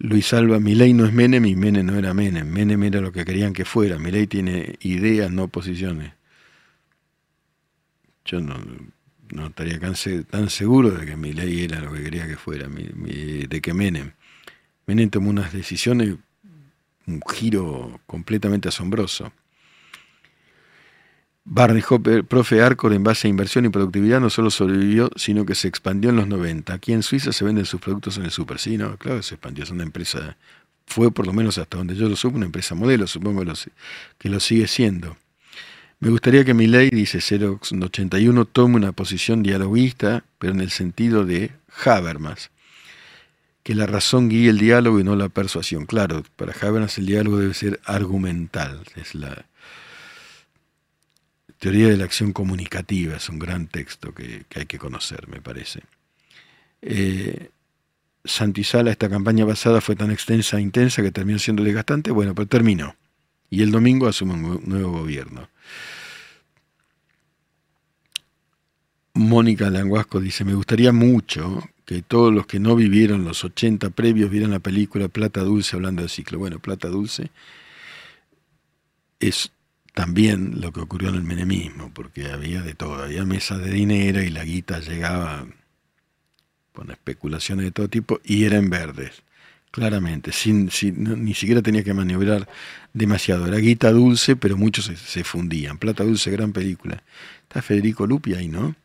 Luis 0.00 0.32
Alba, 0.32 0.60
mi 0.60 0.76
ley 0.76 0.92
no 0.92 1.06
es 1.06 1.12
Menem 1.12 1.44
y 1.46 1.56
Menem 1.56 1.84
no 1.84 1.98
era 1.98 2.14
Menem. 2.14 2.48
Menem 2.48 2.82
era 2.84 3.00
lo 3.00 3.10
que 3.10 3.24
querían 3.24 3.52
que 3.52 3.64
fuera. 3.64 3.98
Mi 3.98 4.12
ley 4.12 4.28
tiene 4.28 4.76
ideas, 4.80 5.30
no 5.30 5.48
posiciones. 5.48 6.12
Yo 8.24 8.40
no, 8.40 8.56
estaría 9.46 9.80
tan 9.80 10.50
seguro 10.50 10.90
de 10.92 11.04
que 11.04 11.16
mi 11.16 11.32
ley 11.32 11.64
era 11.64 11.80
lo 11.80 11.92
que 11.92 12.02
quería 12.02 12.28
que 12.28 12.36
fuera, 12.36 12.68
de 12.68 13.60
que 13.60 13.74
Menem. 13.74 14.12
Menem 14.86 15.10
tomó 15.10 15.30
unas 15.30 15.52
decisiones, 15.52 16.14
un 17.06 17.20
giro 17.28 18.00
completamente 18.06 18.68
asombroso. 18.68 19.32
Barney 21.50 21.82
Hopper, 21.88 22.24
profe 22.24 22.60
Arcor 22.60 22.92
en 22.92 23.02
base 23.02 23.26
a 23.26 23.30
inversión 23.30 23.64
y 23.64 23.70
productividad, 23.70 24.20
no 24.20 24.28
solo 24.28 24.50
sobrevivió, 24.50 25.10
sino 25.16 25.46
que 25.46 25.54
se 25.54 25.66
expandió 25.66 26.10
en 26.10 26.16
los 26.16 26.28
90. 26.28 26.74
Aquí 26.74 26.92
en 26.92 27.02
Suiza 27.02 27.32
se 27.32 27.42
venden 27.42 27.64
sus 27.64 27.80
productos 27.80 28.18
en 28.18 28.24
el 28.24 28.30
super, 28.30 28.58
sí, 28.58 28.76
no, 28.76 28.98
claro, 28.98 29.22
se 29.22 29.36
expandió, 29.36 29.64
es 29.64 29.70
una 29.70 29.82
empresa, 29.82 30.36
fue 30.86 31.10
por 31.10 31.26
lo 31.26 31.32
menos 31.32 31.56
hasta 31.56 31.78
donde 31.78 31.96
yo 31.96 32.06
lo 32.06 32.16
supe, 32.16 32.36
una 32.36 32.44
empresa 32.44 32.74
modelo, 32.74 33.06
supongo 33.06 33.44
que 34.18 34.28
lo 34.28 34.40
sigue 34.40 34.68
siendo. 34.68 35.16
Me 36.00 36.10
gustaría 36.10 36.44
que 36.44 36.52
mi 36.52 36.66
ley, 36.66 36.90
dice 36.90 37.18
081, 37.20 38.44
tome 38.44 38.76
una 38.76 38.92
posición 38.92 39.42
dialoguista, 39.42 40.24
pero 40.38 40.52
en 40.52 40.60
el 40.60 40.70
sentido 40.70 41.24
de 41.24 41.52
Habermas, 41.82 42.50
que 43.62 43.74
la 43.74 43.86
razón 43.86 44.28
guíe 44.28 44.50
el 44.50 44.58
diálogo 44.58 45.00
y 45.00 45.04
no 45.04 45.16
la 45.16 45.30
persuasión. 45.30 45.86
Claro, 45.86 46.24
para 46.36 46.52
Habermas 46.52 46.98
el 46.98 47.06
diálogo 47.06 47.38
debe 47.38 47.54
ser 47.54 47.80
argumental, 47.84 48.82
es 48.96 49.14
la, 49.14 49.46
Teoría 51.58 51.88
de 51.88 51.96
la 51.96 52.04
acción 52.04 52.32
comunicativa 52.32 53.16
es 53.16 53.28
un 53.28 53.38
gran 53.38 53.66
texto 53.66 54.14
que, 54.14 54.44
hay 54.54 54.66
que 54.66 54.78
conocer, 54.78 55.28
me 55.28 55.40
parece. 55.40 55.82
Eh, 56.82 57.50
esta 58.24 59.08
campaña 59.08 59.46
pasada 59.46 59.80
fue 59.80 59.96
tan 59.96 60.10
extensa 60.10 60.58
e 60.58 60.60
intensa 60.60 61.02
que 61.02 61.10
terminó 61.10 61.38
siendo 61.38 61.64
desgastante. 61.64 62.10
Bueno, 62.10 62.34
pero 62.34 62.46
terminó. 62.46 62.94
Y 63.50 63.62
el 63.62 63.70
domingo 63.70 64.06
asume 64.06 64.34
un 64.34 64.62
nuevo 64.66 64.92
gobierno. 64.92 65.48
Mónica 69.14 69.68
Languasco 69.70 70.20
dice, 70.20 70.44
me 70.44 70.54
gustaría 70.54 70.92
mucho 70.92 71.68
que 71.84 72.02
todos 72.02 72.32
los 72.32 72.46
que 72.46 72.60
no 72.60 72.76
vivieron 72.76 73.24
los 73.24 73.42
80 73.42 73.90
previos 73.90 74.30
vieran 74.30 74.50
la 74.50 74.60
película 74.60 75.08
Plata 75.08 75.40
Dulce 75.40 75.74
hablando 75.74 76.02
de 76.02 76.08
ciclo. 76.08 76.38
Bueno, 76.38 76.60
Plata 76.60 76.88
Dulce 76.88 77.30
es 79.18 79.50
también 79.98 80.60
lo 80.60 80.72
que 80.72 80.78
ocurrió 80.78 81.08
en 81.08 81.16
el 81.16 81.24
menemismo, 81.24 81.90
porque 81.92 82.30
había 82.30 82.62
de 82.62 82.72
todo, 82.72 83.02
había 83.02 83.24
mesas 83.24 83.58
de 83.58 83.72
dinero 83.72 84.22
y 84.22 84.30
la 84.30 84.44
guita 84.44 84.78
llegaba 84.78 85.44
con 86.72 86.92
especulaciones 86.92 87.64
de 87.64 87.72
todo 87.72 87.88
tipo 87.88 88.20
y 88.22 88.44
era 88.44 88.58
en 88.58 88.70
verdes, 88.70 89.24
claramente, 89.72 90.30
sin, 90.30 90.70
ni 90.94 91.34
siquiera 91.34 91.62
tenía 91.62 91.82
que 91.82 91.94
maniobrar 91.94 92.48
demasiado. 92.92 93.48
Era 93.48 93.56
guita 93.56 93.90
dulce, 93.90 94.36
pero 94.36 94.56
muchos 94.56 94.84
se, 94.84 95.24
fundían. 95.24 95.78
Plata 95.78 96.04
Dulce, 96.04 96.30
gran 96.30 96.52
película. 96.52 97.02
Está 97.42 97.60
Federico 97.60 98.06
Lupi 98.06 98.34
ahí, 98.34 98.46
¿no? 98.46 98.76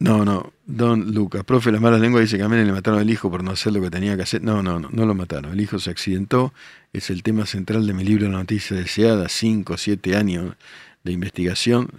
No, 0.00 0.24
no, 0.24 0.52
Don 0.64 1.12
Lucas, 1.12 1.42
profe, 1.44 1.72
la 1.72 1.80
mala 1.80 1.98
lengua 1.98 2.20
dice 2.20 2.36
que 2.36 2.44
a 2.44 2.48
Menem 2.48 2.66
le 2.66 2.72
mataron 2.72 3.00
al 3.00 3.10
hijo 3.10 3.30
por 3.30 3.42
no 3.42 3.50
hacer 3.50 3.72
lo 3.72 3.80
que 3.82 3.90
tenía 3.90 4.14
que 4.16 4.22
hacer. 4.22 4.42
No, 4.42 4.62
no, 4.62 4.78
no, 4.78 4.90
no 4.90 5.06
lo 5.06 5.14
mataron. 5.14 5.52
El 5.52 5.60
hijo 5.60 5.80
se 5.80 5.90
accidentó. 5.90 6.54
Es 6.92 7.10
el 7.10 7.24
tema 7.24 7.46
central 7.46 7.84
de 7.86 7.94
mi 7.94 8.04
libro 8.04 8.28
La 8.28 8.38
noticia 8.38 8.76
deseada, 8.76 9.28
cinco, 9.28 9.76
siete 9.76 10.16
años 10.16 10.54
de 11.02 11.12
investigación. 11.12 11.90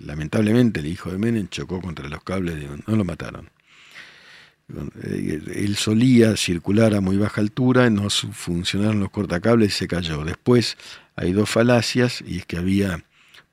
lamentablemente 0.00 0.80
el 0.80 0.86
hijo 0.86 1.10
de 1.10 1.18
Menem 1.18 1.48
chocó 1.48 1.80
contra 1.80 2.08
los 2.08 2.22
cables, 2.22 2.56
de, 2.56 2.68
no 2.86 2.96
lo 2.96 3.04
mataron. 3.04 3.48
Él 5.02 5.76
solía 5.76 6.36
circular 6.36 6.94
a 6.94 7.00
muy 7.00 7.16
baja 7.16 7.40
altura, 7.40 7.88
no 7.88 8.10
funcionaron 8.10 9.00
los 9.00 9.10
cortacables 9.10 9.74
y 9.74 9.78
se 9.78 9.88
cayó. 9.88 10.22
Después 10.24 10.76
hay 11.16 11.32
dos 11.32 11.48
falacias 11.48 12.22
y 12.26 12.38
es 12.38 12.46
que 12.46 12.58
había 12.58 13.02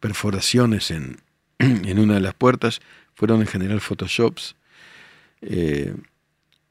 perforaciones 0.02 0.92
en, 0.92 1.18
en 1.60 2.00
una 2.00 2.16
de 2.16 2.22
las 2.22 2.34
puertas, 2.34 2.82
fueron 3.16 3.42
en 3.42 3.48
general 3.48 3.82
photoshops, 3.82 4.56
eh, 5.42 5.96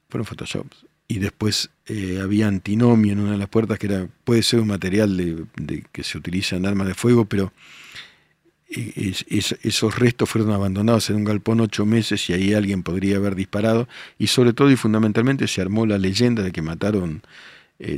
fueron 0.08 0.26
photoshops, 0.26 0.86
y 1.08 1.18
después 1.18 1.70
eh, 1.86 2.20
había 2.22 2.48
antinomio 2.48 3.12
en 3.12 3.20
una 3.20 3.32
de 3.32 3.38
las 3.38 3.48
puertas 3.48 3.78
que 3.78 3.86
era, 3.86 4.08
puede 4.24 4.42
ser 4.42 4.60
un 4.60 4.68
material 4.68 5.16
de, 5.16 5.84
que 5.92 6.02
se 6.02 6.18
utiliza 6.18 6.56
en 6.56 6.66
armas 6.66 6.86
de 6.86 6.94
fuego, 6.94 7.24
pero 7.24 7.52
eh, 8.68 9.12
esos 9.62 9.98
restos 9.98 10.28
fueron 10.28 10.52
abandonados 10.52 11.10
en 11.10 11.16
un 11.16 11.24
galpón 11.24 11.60
ocho 11.60 11.86
meses 11.86 12.28
y 12.28 12.32
ahí 12.32 12.54
alguien 12.54 12.82
podría 12.82 13.16
haber 13.16 13.34
disparado, 13.34 13.88
y 14.18 14.28
sobre 14.28 14.52
todo 14.52 14.70
y 14.70 14.76
fundamentalmente 14.76 15.48
se 15.48 15.60
armó 15.60 15.86
la 15.86 15.98
leyenda 15.98 16.42
de 16.42 16.52
que 16.52 16.62
mataron 16.62 17.22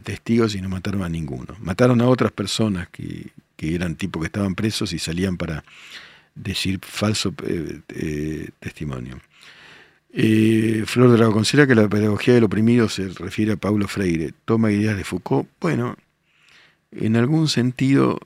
testigos 0.03 0.55
y 0.55 0.61
no 0.63 0.71
mataron 0.71 1.03
a 1.03 1.09
ninguno. 1.09 1.55
Mataron 1.61 2.01
a 2.01 2.09
otras 2.09 2.33
personas 2.33 2.89
que, 2.89 3.31
que 3.57 3.75
eran 3.75 3.95
tipos 3.95 4.21
que 4.21 4.27
estaban 4.27 4.55
presos 4.55 4.93
y 4.93 4.99
salían 4.99 5.37
para 5.37 5.65
decir 6.37 6.79
falso 6.83 7.35
eh, 7.45 7.81
eh, 7.89 8.51
testimonio. 8.61 9.21
Eh, 10.13 10.85
Flor 10.87 11.19
de 11.19 11.33
considera 11.33 11.67
que 11.67 11.75
la 11.75 11.89
pedagogía 11.89 12.35
del 12.35 12.45
oprimido 12.45 12.89
se 12.89 13.09
refiere 13.09 13.53
a 13.53 13.57
Paulo 13.57 13.89
Freire. 13.89 14.33
Toma 14.45 14.71
ideas 14.71 14.97
de 14.97 15.05
Foucault. 15.05 15.49
Bueno, 15.61 15.97
en 16.93 17.17
algún 17.17 17.49
sentido 17.49 18.21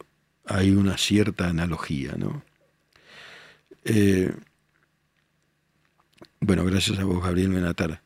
hay 0.45 0.71
una 0.71 0.99
cierta 0.99 1.49
analogía, 1.49 2.15
¿no? 2.17 2.43
bueno, 6.41 6.65
gracias 6.65 6.99
a 6.99 7.05
vos, 7.05 7.23
Gabriel 7.23 7.51
Benatar. 7.51 8.03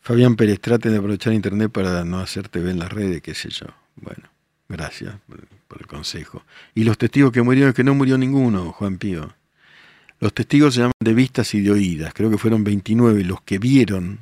Fabián 0.00 0.34
Pérez, 0.34 0.60
traten 0.60 0.92
de 0.92 0.98
aprovechar 0.98 1.32
Internet 1.32 1.70
para 1.70 2.04
no 2.04 2.18
hacer 2.18 2.48
TV 2.48 2.70
en 2.70 2.80
las 2.80 2.92
redes, 2.92 3.22
qué 3.22 3.34
sé 3.34 3.50
yo. 3.50 3.66
Bueno, 3.96 4.28
gracias 4.68 5.14
por, 5.28 5.80
el 5.80 5.86
consejo. 5.86 6.42
Y 6.74 6.84
los 6.84 6.98
testigos 6.98 7.32
que 7.32 7.40
murieron, 7.40 7.70
es 7.70 7.74
que 7.74 7.84
no 7.84 7.94
murió 7.94 8.18
ninguno, 8.18 8.72
Juan 8.72 8.98
Pío. 8.98 9.32
Los 10.22 10.32
testigos 10.34 10.74
se 10.74 10.82
llaman 10.82 10.92
de 11.00 11.14
vistas 11.14 11.52
y 11.52 11.62
de 11.62 11.72
oídas. 11.72 12.14
Creo 12.14 12.30
que 12.30 12.38
fueron 12.38 12.62
29 12.62 13.24
los 13.24 13.40
que 13.40 13.58
vieron 13.58 14.20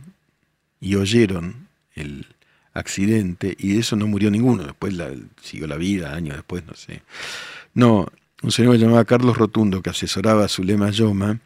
y 0.80 0.94
oyeron 0.94 1.68
el 1.94 2.26
accidente 2.72 3.54
y 3.58 3.74
de 3.74 3.80
eso 3.80 3.96
no 3.96 4.06
murió 4.06 4.30
ninguno. 4.30 4.62
Después 4.62 4.94
siguió 5.42 5.66
la 5.66 5.76
vida, 5.76 6.14
años 6.14 6.36
después, 6.36 6.64
no 6.64 6.72
sé. 6.72 7.02
No, 7.74 8.06
un 8.40 8.50
señor 8.50 8.78
llamado 8.78 9.04
Carlos 9.04 9.36
Rotundo 9.36 9.82
que 9.82 9.90
asesoraba 9.90 10.46
a 10.46 10.48
Zulema 10.48 10.88
Yoma 10.88 11.38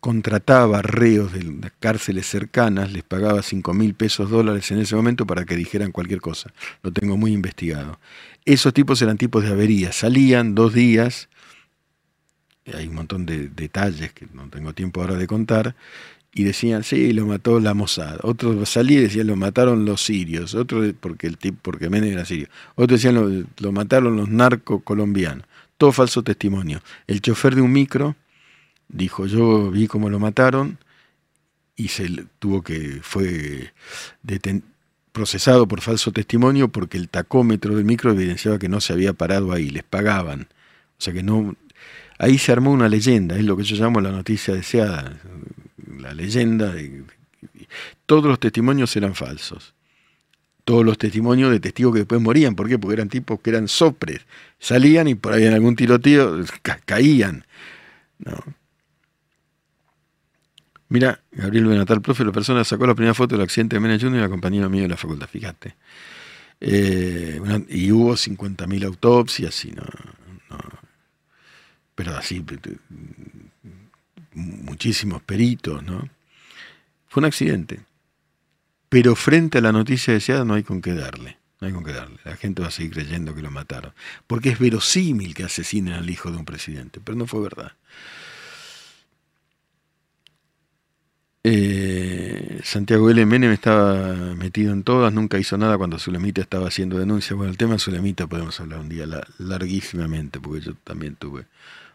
contrataba 0.00 0.80
reos 0.80 1.34
de 1.34 1.70
cárceles 1.78 2.26
cercanas, 2.26 2.90
les 2.90 3.02
pagaba 3.02 3.42
5 3.42 3.74
mil 3.74 3.92
pesos 3.92 4.30
dólares 4.30 4.70
en 4.70 4.78
ese 4.78 4.96
momento 4.96 5.26
para 5.26 5.44
que 5.44 5.56
dijeran 5.56 5.92
cualquier 5.92 6.22
cosa. 6.22 6.54
Lo 6.82 6.90
tengo 6.90 7.18
muy 7.18 7.34
investigado. 7.34 8.00
Esos 8.46 8.72
tipos 8.72 9.02
eran 9.02 9.18
tipos 9.18 9.44
de 9.44 9.50
avería. 9.50 9.92
Salían 9.92 10.54
dos 10.54 10.72
días, 10.72 11.28
hay 12.74 12.88
un 12.88 12.94
montón 12.94 13.26
de 13.26 13.48
detalles 13.48 14.12
que 14.12 14.26
no 14.32 14.48
tengo 14.48 14.72
tiempo 14.72 15.00
ahora 15.00 15.14
de 15.14 15.26
contar, 15.26 15.74
y 16.32 16.44
decían, 16.44 16.84
sí, 16.84 17.12
lo 17.12 17.26
mató 17.26 17.58
la 17.58 17.74
Mossad. 17.74 18.18
Otros 18.22 18.68
salían 18.68 19.00
y 19.00 19.04
decían, 19.04 19.26
lo 19.26 19.36
mataron 19.36 19.84
los 19.84 20.04
sirios. 20.04 20.54
Otros, 20.54 20.94
porque 21.00 21.26
el 21.26 21.38
tipo, 21.38 21.58
porque 21.62 21.90
Menem 21.90 22.12
era 22.12 22.24
sirio. 22.24 22.48
Otros 22.76 23.02
decían, 23.02 23.46
lo, 23.58 23.72
mataron 23.72 24.16
los 24.16 24.28
narcos 24.28 24.82
colombianos. 24.84 25.44
Todo 25.76 25.92
falso 25.92 26.22
testimonio. 26.22 26.82
El 27.06 27.20
chofer 27.20 27.56
de 27.56 27.62
un 27.62 27.72
micro 27.72 28.14
dijo, 28.88 29.26
yo 29.26 29.70
vi 29.70 29.86
cómo 29.88 30.08
lo 30.08 30.20
mataron 30.20 30.78
y 31.74 31.88
se 31.88 32.08
tuvo 32.38 32.62
que, 32.62 33.00
fue 33.02 33.72
procesado 35.12 35.66
por 35.66 35.80
falso 35.80 36.12
testimonio 36.12 36.68
porque 36.68 36.96
el 36.96 37.08
tacómetro 37.08 37.74
del 37.74 37.84
micro 37.84 38.12
evidenciaba 38.12 38.58
que 38.58 38.68
no 38.68 38.80
se 38.80 38.92
había 38.92 39.14
parado 39.14 39.52
ahí, 39.52 39.70
les 39.70 39.82
pagaban. 39.82 40.42
O 40.98 41.02
sea 41.02 41.12
que 41.12 41.22
no, 41.22 41.56
ahí 42.20 42.36
se 42.36 42.52
armó 42.52 42.70
una 42.70 42.88
leyenda, 42.88 43.36
es 43.36 43.44
lo 43.44 43.56
que 43.56 43.64
yo 43.64 43.76
llamo 43.76 44.00
la 44.00 44.12
noticia 44.12 44.54
deseada, 44.54 45.18
la 45.98 46.12
leyenda. 46.12 46.72
De, 46.72 47.02
todos 48.04 48.24
los 48.26 48.38
testimonios 48.38 48.94
eran 48.94 49.14
falsos. 49.14 49.74
Todos 50.64 50.84
los 50.84 50.98
testimonios 50.98 51.50
de 51.50 51.60
testigos 51.60 51.94
que 51.94 52.00
después 52.00 52.20
morían. 52.20 52.54
¿Por 52.54 52.68
qué? 52.68 52.78
Porque 52.78 52.94
eran 52.94 53.08
tipos 53.08 53.40
que 53.40 53.50
eran 53.50 53.68
sopres. 53.68 54.20
Salían 54.58 55.08
y 55.08 55.14
por 55.14 55.32
ahí 55.32 55.46
en 55.46 55.54
algún 55.54 55.74
tiroteo 55.74 56.44
caían. 56.84 57.46
Mira, 60.90 61.22
Gabriel 61.32 61.66
Benatal, 61.66 62.02
profe, 62.02 62.22
la 62.24 62.32
persona 62.32 62.64
sacó 62.64 62.86
la 62.86 62.94
primera 62.94 63.14
foto 63.14 63.34
del 63.34 63.44
accidente 63.44 63.76
de 63.76 63.80
Mena 63.80 63.98
Junior 63.98 64.18
y 64.18 64.20
la 64.20 64.28
compañía 64.28 64.68
mío 64.68 64.82
de 64.82 64.88
la 64.88 64.96
facultad, 64.98 65.26
fíjate. 65.26 65.74
Eh, 66.60 67.40
y 67.70 67.90
hubo 67.90 68.12
50.000 68.12 68.84
autopsias 68.84 69.64
y 69.64 69.72
no, 69.72 69.84
pero 72.00 72.16
así, 72.16 72.42
muchísimos 74.32 75.20
peritos, 75.20 75.82
¿no? 75.82 76.08
Fue 77.08 77.20
un 77.20 77.26
accidente. 77.26 77.80
Pero 78.88 79.14
frente 79.14 79.58
a 79.58 79.60
la 79.60 79.70
noticia 79.70 80.14
deseada 80.14 80.46
no 80.46 80.54
hay 80.54 80.62
con 80.62 80.80
qué 80.80 80.94
darle. 80.94 81.36
No 81.60 81.66
hay 81.66 81.74
con 81.74 81.84
qué 81.84 81.92
darle. 81.92 82.16
La 82.24 82.36
gente 82.36 82.62
va 82.62 82.68
a 82.68 82.70
seguir 82.70 82.92
creyendo 82.92 83.34
que 83.34 83.42
lo 83.42 83.50
mataron. 83.50 83.92
Porque 84.26 84.48
es 84.48 84.58
verosímil 84.58 85.34
que 85.34 85.44
asesinen 85.44 85.92
al 85.92 86.08
hijo 86.08 86.30
de 86.30 86.38
un 86.38 86.46
presidente, 86.46 87.00
pero 87.04 87.18
no 87.18 87.26
fue 87.26 87.42
verdad. 87.42 87.72
Eh, 91.44 92.60
Santiago 92.64 93.10
L. 93.10 93.26
Menem 93.26 93.52
estaba 93.52 94.14
metido 94.36 94.72
en 94.72 94.84
todas, 94.84 95.12
nunca 95.12 95.38
hizo 95.38 95.58
nada 95.58 95.76
cuando 95.76 95.98
Zulemita 95.98 96.40
estaba 96.40 96.68
haciendo 96.68 96.98
denuncias. 96.98 97.36
Bueno, 97.36 97.50
el 97.50 97.58
tema 97.58 97.74
de 97.74 97.78
Zulemita 97.80 98.26
podemos 98.26 98.58
hablar 98.58 98.80
un 98.80 98.88
día 98.88 99.04
larguísimamente, 99.36 100.40
porque 100.40 100.62
yo 100.62 100.74
también 100.82 101.16
tuve 101.16 101.44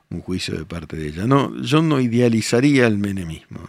un 0.09 0.21
juicio 0.21 0.57
de 0.57 0.65
parte 0.65 0.95
de 0.97 1.07
ella. 1.07 1.25
No, 1.25 1.55
yo 1.61 1.81
no 1.81 1.99
idealizaría 1.99 2.87
el 2.87 2.97
menemismo. 2.97 3.61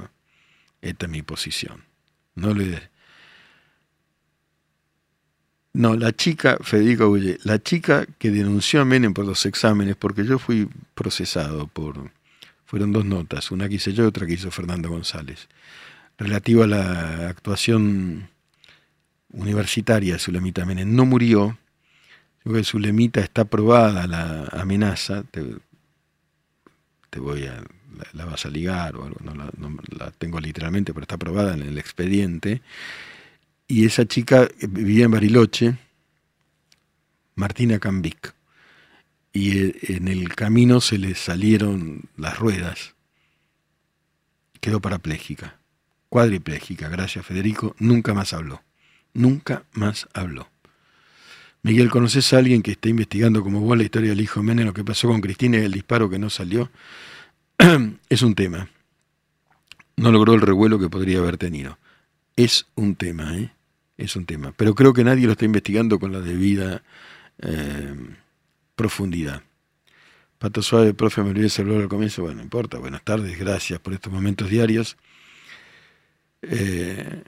Esta 0.81 1.07
es 1.07 1.13
mi 1.13 1.23
posición. 1.23 1.85
No 2.35 2.55
le 2.55 2.91
No, 5.73 5.95
la 5.95 6.13
chica, 6.13 6.59
Federico 6.63 7.09
Gulle, 7.09 7.39
la 7.45 7.63
chica 7.63 8.07
que 8.19 8.31
denunció 8.31 8.81
a 8.81 8.85
Menem 8.85 9.13
por 9.13 9.27
los 9.27 9.45
exámenes, 9.47 9.97
porque 9.97 10.25
yo 10.25 10.39
fui 10.39 10.69
procesado 10.95 11.67
por. 11.67 12.11
Fueron 12.65 12.93
dos 12.93 13.05
notas, 13.05 13.51
una 13.51 13.69
que 13.69 13.77
hice 13.77 13.93
yo 13.93 14.05
y 14.05 14.07
otra 14.09 14.27
que 14.27 14.35
hizo 14.35 14.51
Fernando 14.51 14.89
González, 14.89 15.49
relativa 16.19 16.65
a 16.65 16.67
la 16.67 17.29
actuación 17.29 18.29
universitaria 19.31 20.15
de 20.15 20.19
Zulemita 20.19 20.65
Menem. 20.65 20.95
No 20.97 21.05
murió, 21.05 21.59
que 22.53 22.65
Zulemita 22.65 23.21
está 23.21 23.43
aprobada 23.43 24.07
la 24.07 24.45
amenaza, 24.53 25.25
voy 27.19 27.45
a, 27.47 27.63
la, 28.13 28.25
vas 28.25 28.47
a 28.47 28.51
ligar 28.51 28.97
o 28.97 29.05
algo, 29.05 29.17
no 29.23 29.35
la, 29.35 30.11
tengo 30.13 30.41
literalmente, 30.41 30.93
pero 30.93 31.05
está 31.05 31.17
aprobada 31.17 31.55
en 31.55 31.63
el 31.63 31.79
expediente. 31.79 32.63
Y 33.69 33.85
esa 33.85 34.07
chica 34.07 34.49
vivía 34.69 35.07
en 35.07 35.11
Bariloche, 35.11 35.79
Martina 37.35 37.79
Cambic. 37.79 38.35
Y 39.33 39.59
eh, 39.59 39.75
en 39.83 40.09
el 40.09 40.35
camino 40.35 40.81
se 40.81 40.99
le 40.99 41.15
salieron 41.15 42.03
las 42.17 42.39
ruedas. 42.39 42.95
Quedó 44.61 44.81
parapléjica, 44.81 45.59
cuadripléjica, 46.09 46.89
gracias 46.89 47.27
Federico, 47.27 47.77
nunca 47.79 48.15
más 48.15 48.33
habló. 48.33 48.63
Nunca 49.13 49.65
más 49.73 50.09
habló. 50.13 50.49
Miguel, 51.67 51.91
¿conoces 51.91 52.33
a 52.33 52.39
alguien 52.39 52.63
que 52.63 52.71
esté 52.71 52.91
investigando 52.91 53.43
como 53.43 53.61
vos 53.61 53.77
la 53.77 53.83
historia 53.83 54.11
del 54.11 54.21
hijo 54.21 54.41
Menem, 54.41 54.67
lo 54.67 54.73
que 54.73 54.85
pasó 54.85 55.09
con 55.09 55.21
Cristina 55.21 55.59
y 55.59 55.63
el 55.63 55.73
disparo 55.73 56.09
que 56.09 56.17
no 56.17 56.31
salió? 56.31 56.71
es 58.09 58.23
un 58.23 58.37
tema. 58.37 58.69
No 59.97 60.13
logró 60.13 60.35
el 60.35 60.43
revuelo 60.43 60.79
que 60.79 60.89
podría 60.89 61.19
haber 61.19 61.39
tenido. 61.39 61.77
Es 62.37 62.69
un 62.77 62.95
tema, 62.95 63.37
¿eh? 63.37 63.51
Es 63.97 64.15
un 64.15 64.27
tema. 64.27 64.55
Pero 64.57 64.77
creo 64.77 64.93
que 64.93 65.03
nadie 65.03 65.27
lo 65.27 65.33
está 65.33 65.45
investigando 65.45 65.99
con 65.99 66.13
la 66.13 66.21
debida 66.21 66.85
eh, 67.43 67.97
profundidad. 68.77 69.43
Pato 70.39 70.63
Suave, 70.63 70.95
profe, 70.95 71.25
me 71.25 71.31
olvidé 71.31 71.49
saludar 71.49 71.83
al 71.83 71.89
comienzo. 71.89 72.23
Bueno, 72.23 72.37
no 72.37 72.43
importa. 72.45 72.79
Buenas 72.79 73.03
tardes, 73.03 73.37
gracias 73.37 73.81
por 73.81 73.93
estos 73.93 74.13
momentos 74.13 74.49
diarios. 74.49 74.97
Eh, 76.43 77.25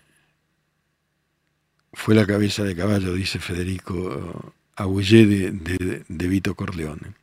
fue 1.93 2.15
la 2.15 2.27
cabeza 2.27 2.65
de 2.65 2.77
caballo, 2.77 3.15
dice 3.15 3.39
Federico 3.39 4.55
Aguillé 4.79 5.27
de, 5.27 6.05
de, 6.07 6.29
Vito 6.29 6.55
Corleone. 6.55 7.15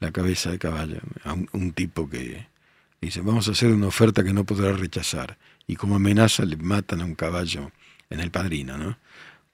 La 0.00 0.12
cabeza 0.12 0.50
de 0.50 0.58
caballo. 0.58 0.98
Un, 1.52 1.72
tipo 1.72 2.10
que 2.10 2.46
dice, 3.00 3.22
vamos 3.22 3.48
a 3.48 3.52
hacer 3.52 3.70
una 3.70 3.86
oferta 3.86 4.22
que 4.22 4.34
no 4.34 4.44
podrá 4.44 4.72
rechazar. 4.72 5.38
Y 5.66 5.76
como 5.76 5.96
amenaza 5.96 6.44
le 6.44 6.56
matan 6.56 7.00
a 7.00 7.06
un 7.06 7.14
caballo 7.14 7.72
en 8.10 8.20
el 8.20 8.30
padrino, 8.30 8.76
¿no? 8.76 8.98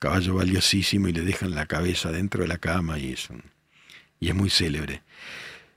Caballo 0.00 0.34
valiosísimo 0.34 1.06
y 1.06 1.12
le 1.12 1.20
dejan 1.20 1.54
la 1.54 1.66
cabeza 1.66 2.10
dentro 2.10 2.42
de 2.42 2.48
la 2.48 2.58
cama 2.58 2.98
y 2.98 3.12
es, 3.12 3.28
y 4.18 4.28
es 4.28 4.34
muy 4.34 4.50
célebre. 4.50 5.02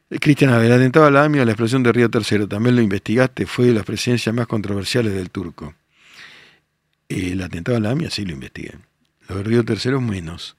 Cristian 0.09 0.51
el 0.53 0.71
atentado 0.71 1.05
a 1.05 1.11
la 1.11 1.23
AMIA, 1.23 1.45
la 1.45 1.51
explosión 1.51 1.83
de 1.83 1.91
Río 1.91 2.09
Tercero, 2.09 2.47
también 2.47 2.75
lo 2.75 2.81
investigaste, 2.81 3.45
fue 3.45 3.67
de 3.67 3.73
las 3.73 3.83
presencias 3.83 4.33
más 4.33 4.47
controversiales 4.47 5.13
del 5.13 5.29
turco. 5.29 5.75
El 7.13 7.43
atentado 7.43 7.77
a 7.77 7.79
la 7.79 7.91
AMIA 7.91 8.09
sí 8.09 8.25
lo 8.25 8.33
investigué. 8.33 8.73
Lo 9.29 9.37
de 9.37 9.43
Río 9.43 9.63
Tercero 9.63 10.01
menos. 10.01 10.57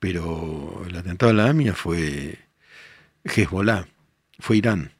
Pero 0.00 0.84
el 0.88 0.96
atentado 0.96 1.30
a 1.30 1.34
la 1.34 1.48
AMIA 1.48 1.74
fue 1.74 2.38
Hezbollah, 3.22 3.86
fue 4.40 4.56
Irán. 4.56 4.92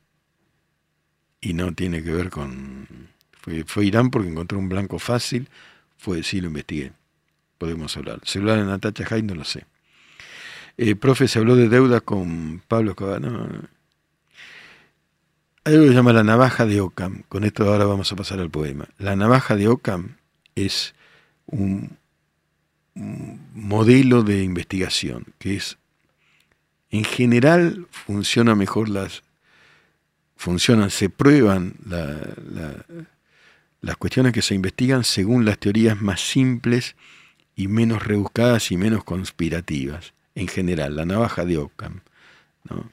Y 1.41 1.55
no 1.55 1.75
tiene 1.75 2.03
que 2.03 2.13
ver 2.13 2.31
con... 2.31 2.87
Fue, 3.67 3.85
Irán 3.85 4.11
porque 4.11 4.29
encontró 4.29 4.59
un 4.59 4.69
blanco 4.69 4.99
fácil, 4.99 5.49
fue, 5.99 6.23
sí 6.23 6.41
lo 6.41 6.47
investigué. 6.47 6.93
Podemos 7.59 7.97
hablar. 7.97 8.21
Celular 8.25 8.59
de 8.59 8.65
Natacha 8.65 9.07
Hay 9.11 9.23
no 9.23 9.35
lo 9.35 9.45
sé. 9.45 9.67
Eh, 10.77 10.95
profe, 10.95 11.29
se 11.29 11.41
habló 11.41 11.57
de 11.57 11.69
deuda 11.69 12.01
con 12.01 12.63
Pablo 12.67 12.95
Cabano. 12.95 13.49
Hay 15.65 15.75
algo 15.75 15.85
que 15.85 15.91
se 15.91 15.95
llama 15.97 16.13
la 16.13 16.25
navaja 16.25 16.65
de 16.65 16.81
Ockham. 16.81 17.25
Con 17.29 17.43
esto 17.45 17.71
ahora 17.71 17.87
vamos 17.87 18.11
a 18.13 18.17
pasar 18.17 18.39
al 18.39 18.51
poema. 18.51 18.89
La 18.99 19.17
navaja 19.17 19.57
de 19.57 19.69
Ockham 19.69 20.17
es 20.55 20.95
un, 21.47 21.97
modelo 22.95 24.23
de 24.23 24.45
investigación 24.45 25.27
que 25.39 25.57
es, 25.57 25.79
en 26.91 27.03
general, 27.03 27.89
funciona 27.91 28.55
mejor 28.55 28.89
las, 28.89 29.25
funcionan, 30.37 30.91
se 30.91 31.11
prueban 31.11 31.75
las 33.81 33.97
cuestiones 33.97 34.33
que 34.33 34.43
se 34.43 34.55
investigan 34.55 35.03
según 35.03 35.45
las 35.45 35.59
teorías 35.59 36.01
más 36.01 36.21
simples 36.21 36.95
y 37.57 37.67
menos 37.67 38.05
rebuscadas 38.05 38.71
y 38.71 38.77
menos 38.77 39.03
conspirativas 39.03 40.15
en 40.35 40.49
general, 40.49 40.97
la 40.97 41.05
navaja 41.05 41.45
de 41.45 41.59
Ockham. 41.59 42.01
¿no? 42.69 42.91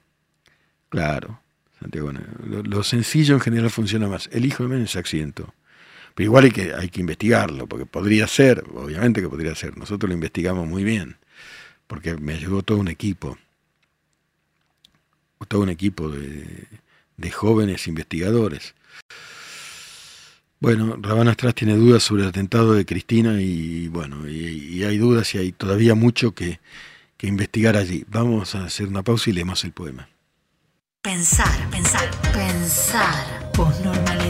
Claro, 0.89 1.39
Santiago, 1.79 2.11
lo, 2.11 2.83
sencillo 2.83 3.35
en 3.35 3.41
general 3.41 3.69
funciona 3.69 4.07
más. 4.07 4.29
El 4.31 4.45
hijo 4.45 4.63
de 4.63 4.69
Menem 4.69 4.87
se 4.87 4.99
accidentó. 4.99 5.53
Pero 6.15 6.25
igual 6.25 6.45
hay 6.45 6.51
que, 6.51 6.73
hay 6.73 6.89
que 6.89 7.01
investigarlo, 7.01 7.67
porque 7.67 7.85
podría 7.85 8.27
ser, 8.27 8.63
obviamente 8.73 9.21
que 9.21 9.29
podría 9.29 9.55
ser. 9.55 9.77
Nosotros 9.77 10.09
lo 10.09 10.13
investigamos 10.13 10.67
muy 10.67 10.83
bien, 10.83 11.17
porque 11.87 12.15
me 12.15 12.33
ayudó 12.33 12.61
todo 12.63 12.77
un 12.77 12.87
equipo, 12.87 13.37
todo 15.47 15.61
un 15.61 15.69
equipo 15.69 16.09
de, 16.09 16.67
de 17.17 17.31
jóvenes 17.31 17.87
investigadores. 17.87 18.75
Bueno, 20.59 20.97
Rabana 20.99 21.31
Astras 21.31 21.55
tiene 21.55 21.75
dudas 21.75 22.03
sobre 22.03 22.23
el 22.23 22.29
atentado 22.29 22.73
de 22.73 22.85
Cristina 22.85 23.41
y 23.41 23.87
bueno, 23.87 24.29
y 24.29 24.83
hay 24.83 24.97
dudas 24.97 25.33
y 25.33 25.39
hay 25.39 25.51
todavía 25.51 25.95
mucho 25.95 26.35
que, 26.35 26.59
que 27.21 27.27
investigar 27.27 27.77
allí. 27.77 28.03
Vamos 28.07 28.55
a 28.55 28.65
hacer 28.65 28.87
una 28.87 29.03
pausa 29.03 29.29
y 29.29 29.33
leemos 29.33 29.63
el 29.63 29.73
poema. 29.73 30.09
Pensar, 31.03 31.69
pensar, 31.69 32.09
pensar. 32.33 33.51
Posnormalidad. 33.53 34.20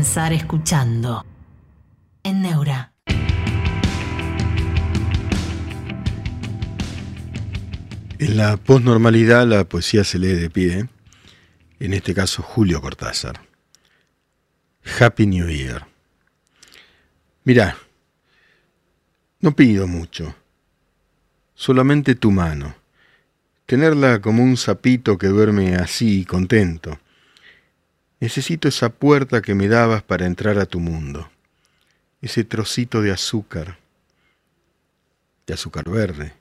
Pensar 0.00 0.32
escuchando. 0.32 1.26
En 2.22 2.40
Neura. 2.40 2.94
En 8.18 8.36
la 8.38 8.56
posnormalidad 8.56 9.46
la 9.46 9.64
poesía 9.64 10.02
se 10.04 10.18
lee 10.18 10.28
de 10.28 10.48
pie, 10.48 10.88
en 11.80 11.92
este 11.92 12.14
caso 12.14 12.42
Julio 12.42 12.80
Cortázar. 12.80 13.42
Happy 14.98 15.26
New 15.26 15.50
Year. 15.50 15.86
Mirá, 17.44 17.76
no 19.40 19.54
pido 19.54 19.86
mucho 19.86 20.34
solamente 21.52 22.14
tu 22.14 22.30
mano, 22.30 22.74
tenerla 23.66 24.22
como 24.22 24.42
un 24.42 24.56
sapito 24.56 25.18
que 25.18 25.26
duerme 25.26 25.74
así, 25.74 26.24
contento. 26.24 26.98
Necesito 28.20 28.68
esa 28.68 28.90
puerta 28.90 29.40
que 29.40 29.54
me 29.54 29.66
dabas 29.66 30.02
para 30.02 30.26
entrar 30.26 30.58
a 30.58 30.66
tu 30.66 30.78
mundo, 30.78 31.30
ese 32.20 32.44
trocito 32.44 33.00
de 33.00 33.12
azúcar, 33.12 33.78
de 35.46 35.54
azúcar 35.54 35.88
verde, 35.88 36.34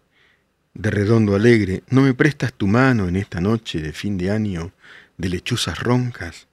de 0.74 0.92
redondo 0.92 1.36
alegre. 1.36 1.84
¿No 1.90 2.02
me 2.02 2.14
prestas 2.14 2.52
tu 2.52 2.68
mano 2.68 3.08
en 3.08 3.16
esta 3.16 3.40
noche 3.40 3.82
de 3.82 3.94
fin 3.94 4.18
de 4.18 4.30
año 4.30 4.74
de 5.18 5.30
lechuzas 5.30 5.80
roncas? 5.80 6.48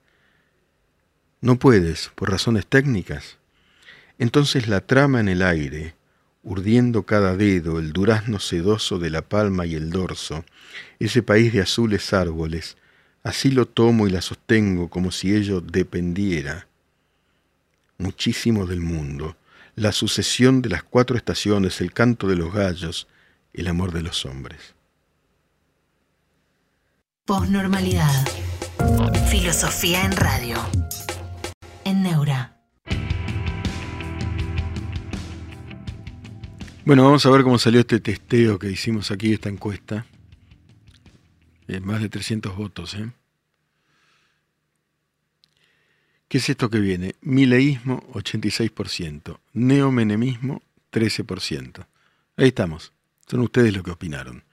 No 1.41 1.59
puedes, 1.59 2.09
por 2.15 2.31
razones 2.31 2.65
técnicas. 2.65 3.37
Entonces 4.19 4.69
la 4.69 4.79
trama 4.79 5.19
en 5.19 5.27
el 5.27 5.41
aire, 5.41 5.93
urdiendo 6.41 7.03
cada 7.03 7.35
dedo 7.35 7.79
el 7.79 7.91
durazno 7.91 8.39
sedoso 8.39 8.97
de 8.97 9.09
la 9.09 9.23
palma 9.23 9.65
y 9.65 9.75
el 9.75 9.89
dorso, 9.89 10.45
ese 10.99 11.21
país 11.21 11.51
de 11.51 11.61
azules 11.61 12.13
árboles, 12.13 12.77
así 13.27 13.51
lo 13.51 13.65
tomo 13.65 14.07
y 14.07 14.09
la 14.09 14.21
sostengo 14.21 14.89
como 14.89 15.11
si 15.11 15.35
ello 15.35 15.59
dependiera 15.59 16.67
muchísimo 17.97 18.65
del 18.65 18.79
mundo, 18.79 19.35
la 19.75 19.91
sucesión 19.91 20.61
de 20.61 20.69
las 20.69 20.83
cuatro 20.83 21.17
estaciones, 21.17 21.81
el 21.81 21.91
canto 21.91 22.27
de 22.27 22.35
los 22.35 22.53
gallos, 22.53 23.07
el 23.53 23.67
amor 23.67 23.91
de 23.91 24.01
los 24.03 24.25
hombres. 24.25 24.75
Posnormalidad. 27.25 28.25
Filosofía 29.29 30.05
en 30.05 30.11
radio. 30.13 30.55
En 31.83 32.03
Neura. 32.03 32.55
Bueno, 36.85 37.03
vamos 37.03 37.25
a 37.25 37.29
ver 37.29 37.43
cómo 37.43 37.59
salió 37.59 37.81
este 37.81 37.99
testeo 37.99 38.57
que 38.57 38.71
hicimos 38.71 39.11
aquí, 39.11 39.33
esta 39.33 39.49
encuesta. 39.49 40.05
Eh, 41.67 41.79
más 41.79 42.01
de 42.01 42.09
300 42.09 42.55
votos. 42.55 42.93
¿eh? 42.95 43.11
¿Qué 46.27 46.37
es 46.37 46.49
esto 46.49 46.69
que 46.69 46.79
viene? 46.79 47.15
Mileísmo, 47.21 48.01
86%. 48.13 49.39
Neomenemismo, 49.53 50.61
13%. 50.91 51.85
Ahí 52.37 52.47
estamos. 52.47 52.93
Son 53.27 53.41
ustedes 53.41 53.73
los 53.73 53.83
que 53.83 53.91
opinaron. 53.91 54.43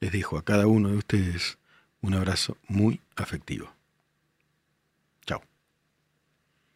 Les 0.00 0.12
dejo 0.12 0.38
a 0.38 0.44
cada 0.44 0.66
uno 0.66 0.88
de 0.88 0.96
ustedes 0.96 1.58
un 2.00 2.14
abrazo 2.14 2.56
muy 2.68 3.00
afectivo. 3.16 3.72
Chao. 5.26 5.42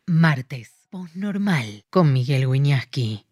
Martes, 0.06 0.72
normal 1.14 1.84
con 1.90 2.12
Miguel 2.12 2.46
Wiñaski. 2.46 3.24